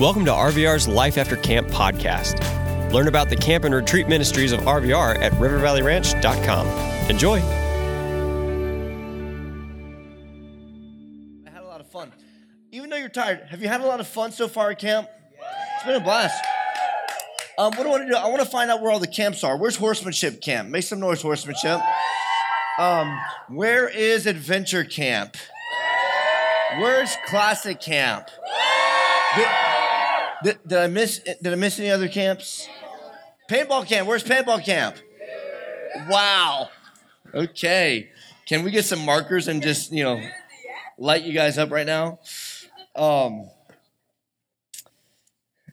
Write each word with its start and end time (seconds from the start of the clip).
Welcome 0.00 0.24
to 0.24 0.30
RVR's 0.30 0.88
Life 0.88 1.18
After 1.18 1.36
Camp 1.36 1.68
podcast. 1.68 2.40
Learn 2.90 3.06
about 3.06 3.28
the 3.28 3.36
camp 3.36 3.64
and 3.64 3.74
retreat 3.74 4.08
ministries 4.08 4.50
of 4.50 4.60
RVR 4.60 5.18
at 5.18 5.30
rivervalleyranch.com. 5.32 6.66
Enjoy. 7.10 7.36
I 11.46 11.50
had 11.50 11.62
a 11.62 11.66
lot 11.66 11.82
of 11.82 11.90
fun. 11.90 12.14
Even 12.72 12.88
though 12.88 12.96
you're 12.96 13.10
tired, 13.10 13.42
have 13.50 13.60
you 13.60 13.68
had 13.68 13.82
a 13.82 13.86
lot 13.86 14.00
of 14.00 14.08
fun 14.08 14.32
so 14.32 14.48
far 14.48 14.70
at 14.70 14.78
camp? 14.78 15.06
It's 15.74 15.84
been 15.84 15.96
a 15.96 16.00
blast. 16.00 16.42
Um, 17.58 17.74
what 17.76 17.82
do 17.82 17.88
I 17.88 17.90
want 17.90 18.04
to 18.04 18.08
do? 18.08 18.16
I 18.16 18.28
want 18.28 18.40
to 18.40 18.48
find 18.48 18.70
out 18.70 18.80
where 18.80 18.90
all 18.90 19.00
the 19.00 19.06
camps 19.06 19.44
are. 19.44 19.58
Where's 19.58 19.76
Horsemanship 19.76 20.40
Camp? 20.40 20.70
Make 20.70 20.84
some 20.84 21.00
noise, 21.00 21.20
Horsemanship. 21.20 21.78
Um, 22.78 23.20
where 23.50 23.86
is 23.86 24.26
Adventure 24.26 24.84
Camp? 24.84 25.36
Where's 26.78 27.14
Classic 27.26 27.78
Camp? 27.78 28.28
Did, 29.36 29.46
did, 30.42 30.58
did 30.66 30.78
I 30.78 30.86
miss? 30.86 31.18
Did 31.18 31.52
I 31.52 31.56
miss 31.56 31.78
any 31.78 31.90
other 31.90 32.08
camps? 32.08 32.68
Paintball 33.50 33.86
Camp. 33.86 34.06
Where's 34.06 34.24
Paintball 34.24 34.64
Camp? 34.64 34.96
Wow. 36.08 36.68
Okay. 37.34 38.10
Can 38.46 38.64
we 38.64 38.70
get 38.70 38.84
some 38.84 39.04
markers 39.04 39.48
and 39.48 39.62
just 39.62 39.92
you 39.92 40.04
know 40.04 40.20
light 40.98 41.22
you 41.22 41.32
guys 41.32 41.58
up 41.58 41.70
right 41.70 41.86
now? 41.86 42.18
Um, 42.94 43.48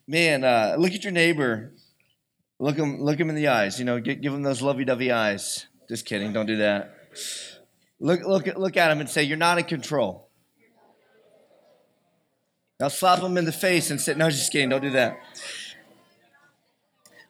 man, 0.08 0.44
uh, 0.44 0.76
look 0.78 0.94
at 0.94 1.04
your 1.04 1.14
neighbor. 1.14 1.74
Look 2.60 2.78
him, 2.78 3.02
look 3.02 3.20
him 3.20 3.30
in 3.30 3.36
the 3.36 3.50
eyes. 3.50 3.78
You 3.78 3.86
know, 3.86 4.00
give, 4.00 4.22
give 4.22 4.34
him 4.34 4.42
those 4.42 4.64
lovey-dovey 4.64 5.12
eyes. 5.12 5.68
Just 5.88 6.06
kidding. 6.06 6.34
Don't 6.34 6.48
do 6.48 6.58
that. 6.58 6.96
Look, 8.00 8.22
look, 8.26 8.46
look 8.58 8.78
at 8.78 8.92
him 8.92 9.00
and 9.00 9.10
say, 9.10 9.24
"You're 9.24 9.38
not 9.38 9.58
in 9.58 9.66
control." 9.66 10.27
Now 12.80 12.90
slap 12.90 13.20
him 13.20 13.38
in 13.38 13.46
the 13.46 13.52
face 13.52 13.90
and 13.90 14.00
say, 14.00 14.14
"No, 14.14 14.30
just 14.30 14.52
kidding. 14.52 14.70
Don't 14.70 14.82
do 14.82 14.92
that." 14.92 15.20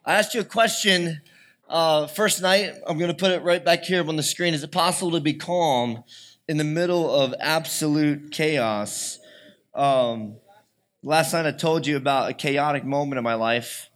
I 0.05 0.15
asked 0.15 0.33
you 0.33 0.41
a 0.41 0.45
question 0.45 1.21
uh, 1.69 2.07
first 2.07 2.41
night. 2.41 2.73
I'm 2.85 2.97
going 2.97 3.11
to 3.11 3.17
put 3.17 3.31
it 3.31 3.41
right 3.43 3.63
back 3.63 3.83
here 3.83 4.05
on 4.05 4.17
the 4.17 4.23
screen. 4.23 4.53
Is 4.53 4.63
it 4.63 4.71
possible 4.71 5.11
to 5.11 5.21
be 5.21 5.33
calm 5.33 6.03
in 6.49 6.57
the 6.57 6.63
middle 6.65 7.09
of 7.13 7.33
absolute 7.39 8.31
chaos? 8.31 9.19
Um, 9.73 10.35
last 11.01 11.31
night 11.31 11.45
I 11.45 11.51
told 11.51 11.87
you 11.87 11.95
about 11.95 12.29
a 12.29 12.33
chaotic 12.33 12.83
moment 12.83 13.17
in 13.17 13.23
my 13.23 13.35
life. 13.35 13.89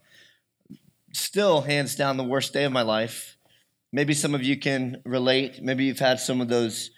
Still, 1.12 1.60
hands 1.60 1.96
down, 1.96 2.16
the 2.16 2.24
worst 2.24 2.54
day 2.54 2.64
of 2.64 2.72
my 2.72 2.82
life. 2.82 3.36
Maybe 3.92 4.14
some 4.14 4.34
of 4.34 4.42
you 4.42 4.58
can 4.58 5.02
relate. 5.04 5.62
Maybe 5.62 5.84
you've 5.84 5.98
had 5.98 6.18
some 6.18 6.40
of 6.40 6.48
those 6.48 6.90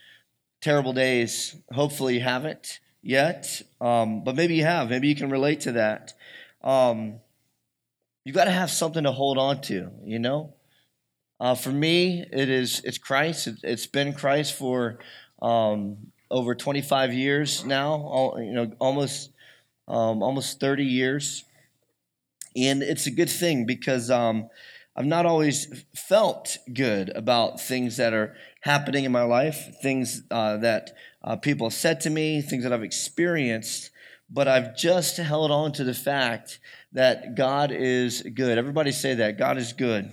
terrible 0.61 0.93
days. 0.93 1.57
Hopefully, 1.73 2.15
you 2.15 2.21
haven't 2.21 2.79
yet, 3.05 3.63
um, 3.81 4.25
but 4.25 4.35
maybe 4.35 4.57
you 4.57 4.65
have. 4.65 4.89
Maybe 4.91 5.09
you 5.09 5.15
can 5.15 5.31
relate 5.31 5.61
to 5.61 5.73
that. 5.73 6.15
Um, 6.63 7.21
you 8.25 8.33
got 8.33 8.47
to 8.47 8.51
have 8.51 8.71
something 8.71 9.05
to 9.05 9.13
hold 9.13 9.37
on 9.37 9.61
to, 9.63 9.91
you 10.05 10.19
know. 10.19 10.55
Uh, 11.39 11.55
for 11.55 11.71
me, 11.71 12.25
it 12.33 12.49
is 12.49 12.81
it's 12.85 12.97
Christ. 12.97 13.47
It, 13.47 13.57
has 13.63 13.87
been 13.87 14.15
Christ 14.15 14.55
for 14.55 14.99
um, 15.43 15.99
over 16.31 16.55
25 16.55 17.13
years 17.13 17.65
now. 17.65 17.93
All, 17.93 18.41
you 18.41 18.53
know, 18.53 18.73
almost 18.79 19.31
um, 19.87 20.23
almost 20.23 20.59
30 20.59 20.85
years, 20.85 21.45
and 22.57 22.83
it's 22.83 23.07
a 23.07 23.11
good 23.11 23.29
thing 23.29 23.67
because 23.67 24.11
um, 24.11 24.49
I've 24.97 25.05
not 25.05 25.27
always 25.27 25.85
felt 25.95 26.57
good 26.73 27.11
about 27.15 27.61
things 27.61 27.99
that 27.99 28.15
are 28.15 28.35
happening 28.63 29.05
in 29.05 29.13
my 29.13 29.25
life, 29.25 29.77
things 29.83 30.23
uh, 30.31 30.57
that 30.59 30.93
uh, 31.25 31.37
people 31.37 31.67
have 31.69 31.75
said 31.75 32.01
to 32.03 32.11
me, 32.11 32.43
things 32.43 32.65
that 32.65 32.73
I've 32.73 32.83
experienced, 32.83 33.91
but 34.31 34.47
I've 34.47 34.77
just 34.77 35.17
held 35.17 35.51
on 35.51 35.73
to 35.73 35.85
the 35.85 35.95
fact 35.95 36.61
that 36.93 37.35
God 37.35 37.73
is 37.73 38.23
good. 38.23 38.59
Everybody 38.59 38.93
say 38.93 39.15
that 39.15 39.39
God 39.39 39.57
is 39.57 39.73
good. 39.73 40.11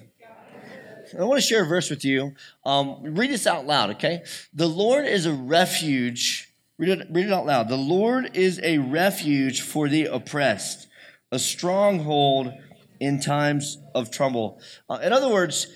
I 1.20 1.24
want 1.24 1.42
to 1.42 1.46
share 1.46 1.64
a 1.64 1.68
verse 1.68 1.90
with 1.90 2.06
you. 2.06 2.36
Um, 2.66 3.02
read 3.04 3.30
this 3.30 3.46
out 3.46 3.66
loud, 3.68 3.92
okay? 3.92 4.24
The 4.54 4.68
Lord 4.68 5.06
is 5.06 5.26
a 5.26 5.34
refuge. 5.34 6.50
Read 6.78 7.02
it, 7.02 7.08
read 7.12 7.26
it 7.26 7.34
out 7.34 7.46
loud. 7.46 7.68
The 7.68 7.76
Lord 7.76 8.36
is 8.38 8.62
a 8.64 8.78
refuge 8.78 9.62
for 9.62 9.90
the 9.90 10.06
oppressed, 10.06 10.88
a 11.30 11.38
stronghold 11.38 12.54
in 13.02 13.20
times 13.20 13.78
of 13.94 14.12
trouble. 14.12 14.62
Uh, 14.90 15.00
in 15.04 15.12
other 15.12 15.30
words, 15.30 15.68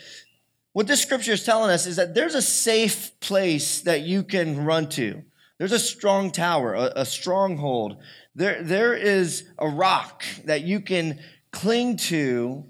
what 0.75 0.87
this 0.87 1.01
scripture 1.01 1.31
is 1.31 1.45
telling 1.45 1.71
us 1.71 1.85
is 1.85 1.95
that 1.95 2.13
there's 2.13 2.35
a 2.35 2.41
safe 2.41 3.17
place 3.21 3.79
that 3.83 4.01
you 4.01 4.23
can 4.23 4.65
run 4.65 4.89
to. 4.89 5.23
There's 5.57 5.71
a 5.71 5.79
strong 5.79 6.31
tower, 6.31 6.73
a, 6.73 6.91
a 6.97 7.05
stronghold. 7.05 7.95
There, 8.35 8.61
there 8.61 8.93
is 8.93 9.49
a 9.57 9.69
rock 9.69 10.25
that 10.43 10.63
you 10.63 10.81
can 10.81 11.21
cling 11.51 11.95
to 11.95 12.65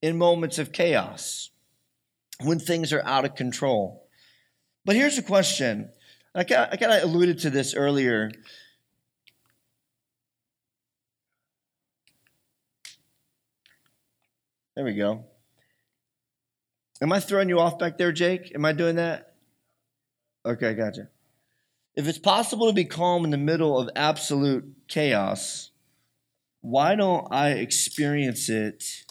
in 0.00 0.16
moments 0.16 0.60
of 0.60 0.70
chaos 0.70 1.50
when 2.40 2.60
things 2.60 2.92
are 2.92 3.02
out 3.04 3.24
of 3.24 3.34
control. 3.34 4.06
But 4.84 4.94
here's 4.94 5.18
a 5.18 5.22
question. 5.22 5.90
I 6.36 6.44
kind 6.44 6.70
of 6.70 7.02
alluded 7.02 7.40
to 7.40 7.50
this 7.50 7.74
earlier. 7.74 8.30
There 14.76 14.84
we 14.84 14.94
go. 14.94 15.24
Am 17.02 17.12
I 17.12 17.18
throwing 17.18 17.48
you 17.48 17.58
off 17.58 17.80
back 17.80 17.98
there, 17.98 18.12
Jake? 18.12 18.52
Am 18.54 18.64
I 18.64 18.70
doing 18.70 18.94
that? 18.94 19.34
Okay, 20.46 20.72
gotcha. 20.74 21.08
If 21.96 22.06
it's 22.06 22.18
possible 22.18 22.68
to 22.68 22.72
be 22.72 22.84
calm 22.84 23.24
in 23.24 23.30
the 23.30 23.36
middle 23.36 23.76
of 23.76 23.90
absolute 23.96 24.64
chaos, 24.86 25.72
why 26.60 26.94
don't 26.94 27.26
I 27.32 27.50
experience 27.50 28.48
it 28.48 29.04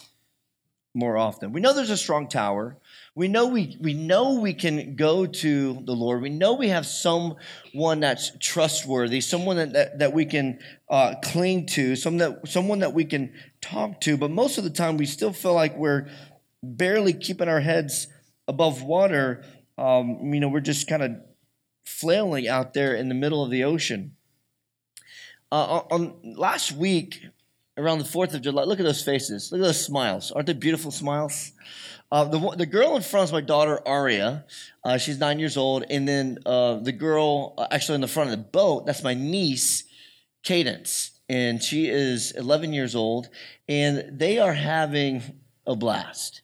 more 0.94 1.18
often? 1.18 1.52
We 1.52 1.60
know 1.60 1.74
there's 1.74 1.90
a 1.90 1.98
strong 1.98 2.30
tower. 2.30 2.78
We 3.14 3.28
know 3.28 3.48
we, 3.48 3.78
we 3.82 3.94
know 3.94 4.40
we 4.40 4.54
can 4.54 4.96
go 4.96 5.26
to 5.26 5.74
the 5.74 5.92
Lord. 5.92 6.22
We 6.22 6.30
know 6.30 6.54
we 6.54 6.70
have 6.70 6.86
someone 6.86 8.00
that's 8.00 8.32
trustworthy, 8.40 9.20
someone 9.20 9.58
that, 9.58 9.74
that, 9.74 10.00
that 10.00 10.14
we 10.14 10.24
can 10.24 10.60
uh, 10.90 11.16
cling 11.22 11.66
to, 11.68 11.98
someone 11.98 12.20
that, 12.20 12.48
someone 12.48 12.80
that 12.80 12.94
we 12.94 13.04
can 13.04 13.34
talk 13.60 14.00
to. 14.02 14.16
But 14.16 14.32
most 14.32 14.58
of 14.58 14.64
the 14.64 14.70
time, 14.70 14.96
we 14.96 15.06
still 15.06 15.34
feel 15.34 15.54
like 15.54 15.76
we're 15.76 16.08
barely 16.64 17.14
keeping 17.14 17.48
our 17.48 17.60
heads 17.60 18.08
above 18.48 18.84
water. 18.84 19.44
Um, 19.78 20.34
you 20.34 20.40
know, 20.40 20.50
we're 20.50 20.60
just 20.60 20.88
kind 20.88 21.04
of 21.04 21.12
flailing 21.86 22.48
out 22.48 22.74
there 22.74 22.96
in 22.96 23.10
the 23.10 23.16
middle 23.16 23.44
of 23.44 23.52
the 23.52 23.64
ocean. 23.64 24.16
Uh, 25.52 25.82
on 25.92 26.36
last 26.38 26.72
week, 26.72 27.26
around 27.78 28.00
the 28.00 28.06
4th 28.06 28.34
of 28.34 28.42
July, 28.42 28.64
look 28.64 28.80
at 28.80 28.86
those 28.86 29.04
faces. 29.04 29.52
Look 29.52 29.62
at 29.62 29.66
those 29.66 29.86
smiles. 29.86 30.32
Aren't 30.32 30.48
they 30.48 30.54
beautiful 30.54 30.92
smiles? 30.92 31.52
Uh, 32.12 32.26
the, 32.26 32.56
the 32.58 32.66
girl 32.66 32.96
in 32.96 33.02
front 33.02 33.26
is 33.26 33.32
my 33.32 33.42
daughter, 33.42 33.86
Aria. 33.88 34.46
Uh, 34.84 34.98
she's 34.98 35.18
nine 35.18 35.40
years 35.40 35.58
old. 35.58 35.86
And 35.90 36.08
then 36.08 36.40
uh, 36.46 36.76
the 36.76 36.92
girl, 36.92 37.54
uh, 37.58 37.68
actually 37.72 37.96
in 37.96 38.02
the 38.02 38.08
front 38.08 38.30
of 38.30 38.38
the 38.38 38.44
boat, 38.44 38.86
that's 38.86 39.04
my 39.04 39.14
niece, 39.14 39.86
Cadence. 40.44 41.12
And 41.30 41.64
she 41.64 41.88
is 41.88 42.32
11 42.32 42.74
years 42.74 42.96
old. 42.96 43.30
And 43.70 44.20
they 44.20 44.40
are 44.40 44.54
having 44.54 45.40
a 45.66 45.76
blast. 45.76 46.42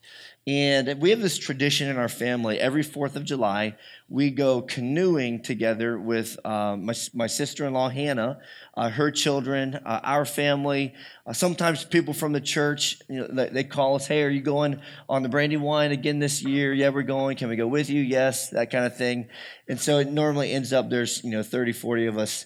And 0.48 1.02
we 1.02 1.10
have 1.10 1.20
this 1.20 1.38
tradition 1.38 1.90
in 1.90 1.98
our 1.98 2.08
family. 2.08 2.58
Every 2.58 2.82
4th 2.82 3.18
of 3.18 3.26
July, 3.26 3.76
we 4.08 4.32
go 4.32 4.62
canoeing 4.62 5.42
together 5.42 6.00
with 6.00 6.40
uh, 6.46 6.78
my, 6.78 6.94
my 7.14 7.28
sister 7.28 7.66
in 7.66 7.74
law, 7.74 7.90
Hannah, 7.90 8.40
uh, 8.74 8.90
her 8.90 9.12
children, 9.12 9.76
uh, 9.76 10.00
our 10.04 10.24
family. 10.24 10.94
Uh, 11.26 11.34
sometimes 11.34 11.84
people 11.84 12.14
from 12.14 12.32
the 12.32 12.40
church, 12.40 13.02
you 13.10 13.20
know, 13.20 13.28
they, 13.28 13.50
they, 13.50 13.64
call 13.66 13.96
us, 13.96 14.08
hey, 14.08 14.24
are 14.24 14.30
you 14.30 14.40
going 14.40 14.80
on 15.10 15.22
the 15.22 15.28
Brandywine 15.28 15.92
again 15.92 16.20
this 16.20 16.42
year? 16.42 16.74
Yeah, 16.74 16.90
we're 16.90 17.02
going. 17.02 17.36
Can 17.36 17.50
we 17.50 17.58
go 17.58 17.68
with 17.68 17.90
you? 17.90 18.02
Yes, 18.02 18.50
that 18.52 18.72
kind 18.72 18.86
of 18.86 18.96
thing. 18.96 19.28
And 19.68 19.78
so 19.78 19.98
it 19.98 20.10
normally 20.10 20.54
ends 20.54 20.72
up 20.72 20.90
there's, 20.90 21.22
you 21.26 21.32
know, 21.32 21.44
30, 21.44 21.74
40 21.74 22.06
of 22.06 22.18
us 22.18 22.46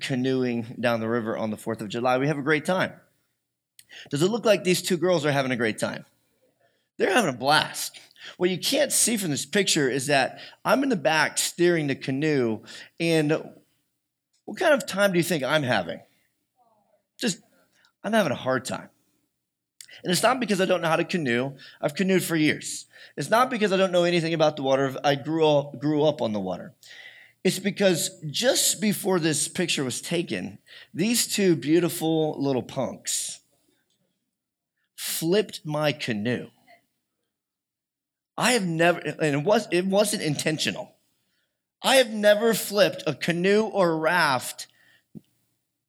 canoeing 0.00 0.76
down 0.80 1.00
the 1.00 1.08
river 1.08 1.36
on 1.36 1.50
the 1.50 1.58
4th 1.58 1.82
of 1.82 1.90
July. 1.90 2.16
We 2.16 2.28
have 2.28 2.38
a 2.38 2.42
great 2.42 2.64
time. 2.64 2.94
Does 4.08 4.22
it 4.22 4.30
look 4.30 4.46
like 4.46 4.64
these 4.64 4.80
two 4.80 4.96
girls 4.96 5.26
are 5.26 5.32
having 5.32 5.52
a 5.52 5.56
great 5.56 5.78
time? 5.78 6.06
They're 7.02 7.12
having 7.12 7.34
a 7.34 7.36
blast. 7.36 7.98
What 8.36 8.50
you 8.50 8.58
can't 8.58 8.92
see 8.92 9.16
from 9.16 9.32
this 9.32 9.44
picture 9.44 9.90
is 9.90 10.06
that 10.06 10.38
I'm 10.64 10.84
in 10.84 10.88
the 10.88 10.94
back 10.94 11.36
steering 11.36 11.88
the 11.88 11.96
canoe, 11.96 12.60
and 13.00 13.42
what 14.44 14.56
kind 14.56 14.72
of 14.72 14.86
time 14.86 15.10
do 15.10 15.18
you 15.18 15.24
think 15.24 15.42
I'm 15.42 15.64
having? 15.64 15.98
Just, 17.18 17.40
I'm 18.04 18.12
having 18.12 18.30
a 18.30 18.36
hard 18.36 18.64
time. 18.64 18.88
And 20.04 20.12
it's 20.12 20.22
not 20.22 20.38
because 20.38 20.60
I 20.60 20.64
don't 20.64 20.80
know 20.80 20.86
how 20.86 20.94
to 20.94 21.02
canoe. 21.02 21.54
I've 21.80 21.96
canoed 21.96 22.22
for 22.22 22.36
years. 22.36 22.86
It's 23.16 23.30
not 23.30 23.50
because 23.50 23.72
I 23.72 23.76
don't 23.76 23.90
know 23.90 24.04
anything 24.04 24.32
about 24.32 24.54
the 24.54 24.62
water. 24.62 24.94
I 25.02 25.16
grew 25.16 25.44
up, 25.44 25.80
grew 25.80 26.04
up 26.04 26.22
on 26.22 26.32
the 26.32 26.38
water. 26.38 26.72
It's 27.42 27.58
because 27.58 28.10
just 28.30 28.80
before 28.80 29.18
this 29.18 29.48
picture 29.48 29.82
was 29.82 30.00
taken, 30.00 30.58
these 30.94 31.26
two 31.26 31.56
beautiful 31.56 32.40
little 32.40 32.62
punks 32.62 33.40
flipped 34.94 35.66
my 35.66 35.90
canoe. 35.90 36.50
I 38.36 38.52
have 38.52 38.66
never, 38.66 38.98
and 38.98 39.36
it, 39.36 39.44
was, 39.44 39.68
it 39.70 39.86
wasn't 39.86 40.22
intentional. 40.22 40.94
I 41.82 41.96
have 41.96 42.10
never 42.10 42.54
flipped 42.54 43.02
a 43.06 43.14
canoe 43.14 43.64
or 43.64 43.98
raft 43.98 44.68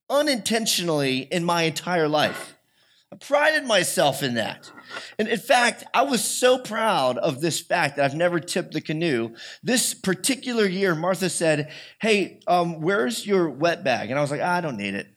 unintentionally 0.09 1.19
in 1.19 1.43
my 1.43 1.63
entire 1.63 2.07
life. 2.07 2.55
I 3.11 3.15
prided 3.15 3.65
myself 3.65 4.23
in 4.23 4.35
that. 4.35 4.71
And 5.19 5.27
in 5.27 5.39
fact, 5.39 5.83
I 5.93 6.01
was 6.01 6.23
so 6.23 6.57
proud 6.57 7.17
of 7.19 7.41
this 7.41 7.59
fact 7.59 7.95
that 7.95 8.05
I've 8.05 8.15
never 8.15 8.39
tipped 8.39 8.73
the 8.73 8.81
canoe. 8.81 9.35
This 9.61 9.93
particular 9.93 10.65
year, 10.65 10.95
Martha 10.95 11.29
said, 11.29 11.71
Hey, 11.99 12.39
um, 12.47 12.81
where's 12.81 13.25
your 13.25 13.49
wet 13.49 13.83
bag? 13.83 14.09
And 14.09 14.17
I 14.17 14.21
was 14.21 14.31
like, 14.31 14.41
I 14.41 14.61
don't 14.61 14.77
need 14.77 14.95
it. 14.95 15.07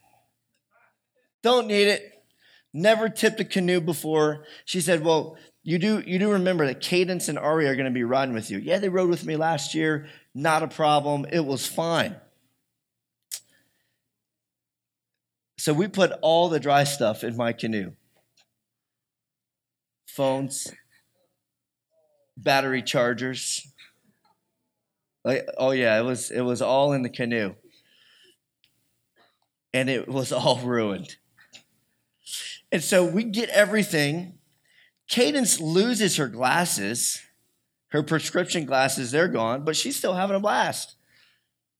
Don't 1.43 1.67
need 1.67 1.88
it. 1.88 2.23
Never 2.75 3.08
tipped 3.08 3.40
a 3.40 3.44
canoe 3.44 3.81
before. 3.81 4.44
She 4.67 4.82
said, 4.82 5.02
Well, 5.02 5.38
you 5.66 5.80
do, 5.80 6.00
you 6.06 6.20
do 6.20 6.30
remember 6.30 6.64
that 6.66 6.80
Cadence 6.80 7.28
and 7.28 7.36
Ari 7.36 7.66
are 7.66 7.74
going 7.74 7.86
to 7.86 7.90
be 7.90 8.04
riding 8.04 8.32
with 8.32 8.52
you. 8.52 8.58
Yeah, 8.58 8.78
they 8.78 8.88
rode 8.88 9.10
with 9.10 9.26
me 9.26 9.34
last 9.34 9.74
year. 9.74 10.06
Not 10.32 10.62
a 10.62 10.68
problem. 10.68 11.26
It 11.32 11.44
was 11.44 11.66
fine. 11.66 12.14
So 15.58 15.74
we 15.74 15.88
put 15.88 16.12
all 16.22 16.48
the 16.48 16.60
dry 16.60 16.84
stuff 16.84 17.24
in 17.24 17.36
my 17.36 17.52
canoe 17.52 17.94
phones, 20.06 20.72
battery 22.36 22.82
chargers. 22.82 23.66
Like, 25.24 25.48
oh 25.58 25.72
yeah, 25.72 25.98
it 25.98 26.04
was 26.04 26.30
it 26.30 26.42
was 26.42 26.62
all 26.62 26.92
in 26.92 27.02
the 27.02 27.10
canoe. 27.10 27.56
And 29.74 29.90
it 29.90 30.06
was 30.06 30.30
all 30.30 30.58
ruined. 30.64 31.16
And 32.70 32.84
so 32.84 33.04
we 33.04 33.24
get 33.24 33.48
everything. 33.48 34.38
Cadence 35.08 35.60
loses 35.60 36.16
her 36.16 36.28
glasses, 36.28 37.20
her 37.88 38.02
prescription 38.02 38.64
glasses, 38.64 39.10
they're 39.10 39.28
gone, 39.28 39.64
but 39.64 39.76
she's 39.76 39.96
still 39.96 40.14
having 40.14 40.36
a 40.36 40.40
blast. 40.40 40.96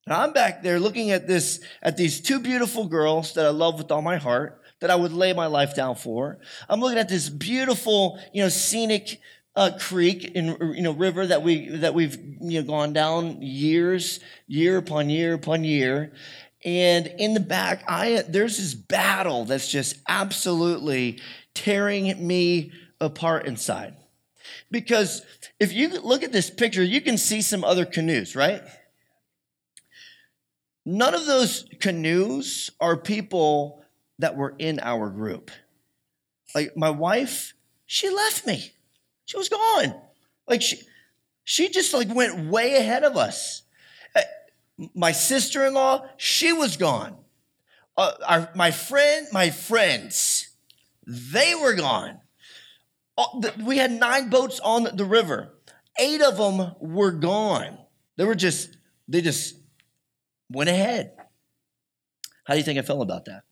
And 0.07 0.15
I'm 0.15 0.33
back 0.33 0.63
there 0.63 0.79
looking 0.79 1.11
at 1.11 1.27
this, 1.27 1.61
at 1.83 1.97
these 1.97 2.21
two 2.21 2.39
beautiful 2.39 2.87
girls 2.87 3.35
that 3.35 3.45
I 3.45 3.51
love 3.51 3.79
with 3.79 3.91
all 3.91 4.03
my 4.03 4.17
heart, 4.17 4.63
that 4.81 4.91
I 4.91 4.95
would 4.95 5.13
lay 5.13 5.33
my 5.33 5.47
life 5.47 5.75
down 5.75 5.97
for. 5.97 6.39
I'm 6.69 6.81
looking 6.81 6.99
at 6.99 7.09
this 7.09 7.29
beautiful, 7.29 8.19
you 8.33 8.43
know, 8.43 8.49
scenic 8.49 9.21
uh, 9.57 9.71
creek 9.81 10.33
and 10.37 10.77
you 10.77 10.83
know 10.83 10.93
river 10.93 11.27
that 11.27 11.43
we 11.43 11.69
that 11.69 11.95
we've 11.95 12.17
you 12.41 12.61
know 12.61 12.67
gone 12.67 12.93
down 12.93 13.41
years, 13.41 14.21
year 14.47 14.77
upon 14.77 15.09
year 15.09 15.33
upon 15.33 15.65
year. 15.65 16.13
And 16.65 17.07
in 17.07 17.35
the 17.35 17.41
back, 17.41 17.83
I 17.89 18.23
there's 18.29 18.59
this 18.59 18.75
battle 18.75 19.45
that's 19.47 19.71
just 19.71 19.97
absolutely 20.07 21.21
tearing 21.55 22.27
me 22.27 22.73
apart 23.01 23.47
inside. 23.47 23.97
Because 24.71 25.23
if 25.59 25.73
you 25.73 25.89
look 26.01 26.23
at 26.23 26.33
this 26.33 26.51
picture, 26.51 26.83
you 26.83 27.01
can 27.01 27.19
see 27.19 27.43
some 27.43 27.65
other 27.65 27.85
canoes, 27.85 28.37
right? 28.37 28.63
None 30.85 31.15
of 31.15 31.27
those 31.27 31.67
canoes 31.81 32.71
are 32.81 32.97
people 32.97 33.83
that 34.19 34.37
were 34.37 34.55
in 34.59 34.79
our 34.81 35.11
group. 35.11 35.51
Like 36.55 36.77
my 36.77 36.91
wife, 36.91 37.55
she 37.87 38.09
left 38.09 38.47
me. 38.47 38.73
She 39.25 39.37
was 39.37 39.49
gone. 39.49 40.01
Like 40.47 40.63
she, 40.63 40.79
she 41.43 41.69
just 41.69 41.93
like 41.93 42.15
went 42.15 42.51
way 42.51 42.77
ahead 42.77 43.03
of 43.03 43.17
us. 43.17 43.63
Uh, 44.15 44.21
my 44.95 45.13
sister-in-law, 45.13 46.07
she 46.17 46.53
was 46.53 46.77
gone. 46.77 47.17
Uh, 47.97 48.13
our, 48.27 48.51
my 48.55 48.71
friend, 48.71 49.27
my 49.33 49.51
friends, 49.51 50.51
they 51.07 51.55
were 51.55 51.75
gone. 51.75 52.21
We 53.65 53.79
had 53.79 53.93
nine 53.93 54.29
boats 54.29 54.61
on 54.61 54.97
the 54.97 55.05
river. 55.05 55.55
Eight 55.99 56.21
of 56.21 56.37
them 56.37 56.75
were 56.81 57.13
gone. 57.13 57.79
They 58.17 58.25
were 58.25 58.35
just, 58.35 58.77
they 59.09 59.23
just 59.23 59.57
went 60.51 60.69
ahead. 60.69 61.13
How 62.45 62.55
do 62.55 62.59
you 62.59 62.65
think 62.65 62.79
I 62.79 62.83
felt 62.83 63.03
about 63.03 63.25
that? 63.25 63.43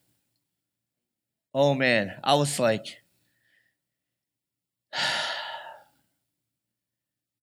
Oh 1.55 1.75
man, 1.75 2.13
I 2.23 2.35
was 2.35 2.59
like, 2.59 3.03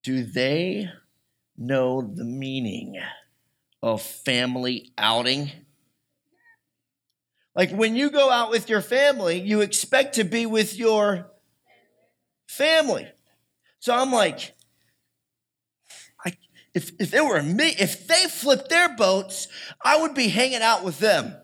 do 0.03 0.23
they 0.23 0.89
know 1.57 2.01
the 2.01 2.23
meaning 2.23 2.99
of 3.81 4.01
family 4.01 4.91
outing? 4.97 5.51
Like 7.55 7.71
when 7.71 7.95
you 7.95 8.11
go 8.11 8.29
out 8.29 8.49
with 8.49 8.69
your 8.69 8.81
family, 8.81 9.39
you 9.39 9.61
expect 9.61 10.15
to 10.15 10.23
be 10.23 10.45
with 10.45 10.77
your 10.77 11.31
family. 12.51 13.07
So 13.79 13.95
I'm 13.95 14.11
like, 14.11 14.53
I, 16.25 16.35
if, 16.73 16.91
if 16.99 17.13
it 17.13 17.23
were 17.23 17.41
me, 17.41 17.73
if 17.79 18.07
they 18.07 18.27
flipped 18.27 18.69
their 18.69 18.95
boats, 18.95 19.47
I 19.83 20.01
would 20.01 20.13
be 20.13 20.27
hanging 20.27 20.61
out 20.61 20.83
with 20.83 20.99
them. 20.99 21.35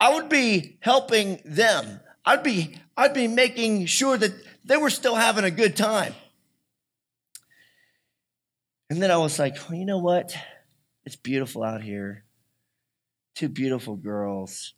I 0.00 0.14
would 0.14 0.28
be 0.28 0.78
helping 0.80 1.40
them. 1.44 2.00
I'd 2.24 2.42
be, 2.42 2.78
I'd 2.96 3.14
be 3.14 3.28
making 3.28 3.86
sure 3.86 4.16
that 4.16 4.32
they 4.64 4.76
were 4.76 4.90
still 4.90 5.14
having 5.14 5.44
a 5.44 5.50
good 5.50 5.76
time. 5.76 6.14
And 8.88 9.02
then 9.02 9.10
I 9.10 9.16
was 9.16 9.38
like, 9.38 9.56
well, 9.68 9.78
you 9.78 9.84
know 9.84 9.98
what? 9.98 10.36
It's 11.04 11.16
beautiful 11.16 11.62
out 11.62 11.82
here. 11.82 12.24
Two 13.34 13.48
beautiful 13.48 13.96
girls. 13.96 14.74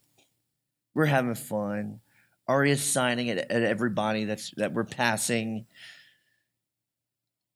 We're 0.94 1.06
having 1.06 1.34
fun. 1.34 2.00
Aria's 2.48 2.82
signing 2.82 3.30
at, 3.30 3.38
at 3.38 3.62
everybody 3.62 4.24
that's 4.24 4.50
that 4.52 4.72
we're 4.72 4.84
passing. 4.84 5.66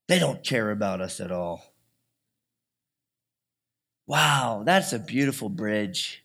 They 0.09 0.19
don't 0.19 0.43
care 0.43 0.71
about 0.71 1.01
us 1.01 1.21
at 1.21 1.31
all. 1.31 1.65
Wow, 4.07 4.63
that's 4.65 4.93
a 4.93 4.99
beautiful 4.99 5.49
bridge. 5.49 6.25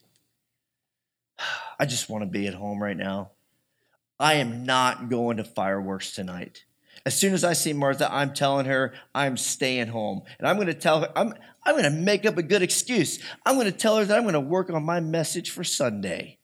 I 1.78 1.86
just 1.86 2.08
want 2.08 2.22
to 2.22 2.26
be 2.30 2.48
at 2.48 2.54
home 2.54 2.82
right 2.82 2.96
now. 2.96 3.30
I 4.18 4.34
am 4.34 4.64
not 4.64 5.08
going 5.08 5.36
to 5.36 5.44
fireworks 5.44 6.12
tonight. 6.12 6.64
As 7.04 7.16
soon 7.16 7.34
as 7.34 7.44
I 7.44 7.52
see 7.52 7.72
Martha, 7.72 8.12
I'm 8.12 8.34
telling 8.34 8.66
her 8.66 8.94
I'm 9.14 9.36
staying 9.36 9.88
home. 9.88 10.22
And 10.38 10.48
I'm 10.48 10.56
going 10.56 10.66
to 10.66 10.74
tell 10.74 11.02
her, 11.02 11.12
I'm, 11.14 11.34
I'm 11.64 11.74
going 11.74 11.84
to 11.84 11.90
make 11.90 12.26
up 12.26 12.38
a 12.38 12.42
good 12.42 12.62
excuse. 12.62 13.20
I'm 13.44 13.54
going 13.54 13.70
to 13.70 13.78
tell 13.78 13.98
her 13.98 14.04
that 14.04 14.16
I'm 14.16 14.24
going 14.24 14.32
to 14.32 14.40
work 14.40 14.70
on 14.70 14.82
my 14.82 15.00
message 15.00 15.50
for 15.50 15.62
Sunday. 15.62 16.38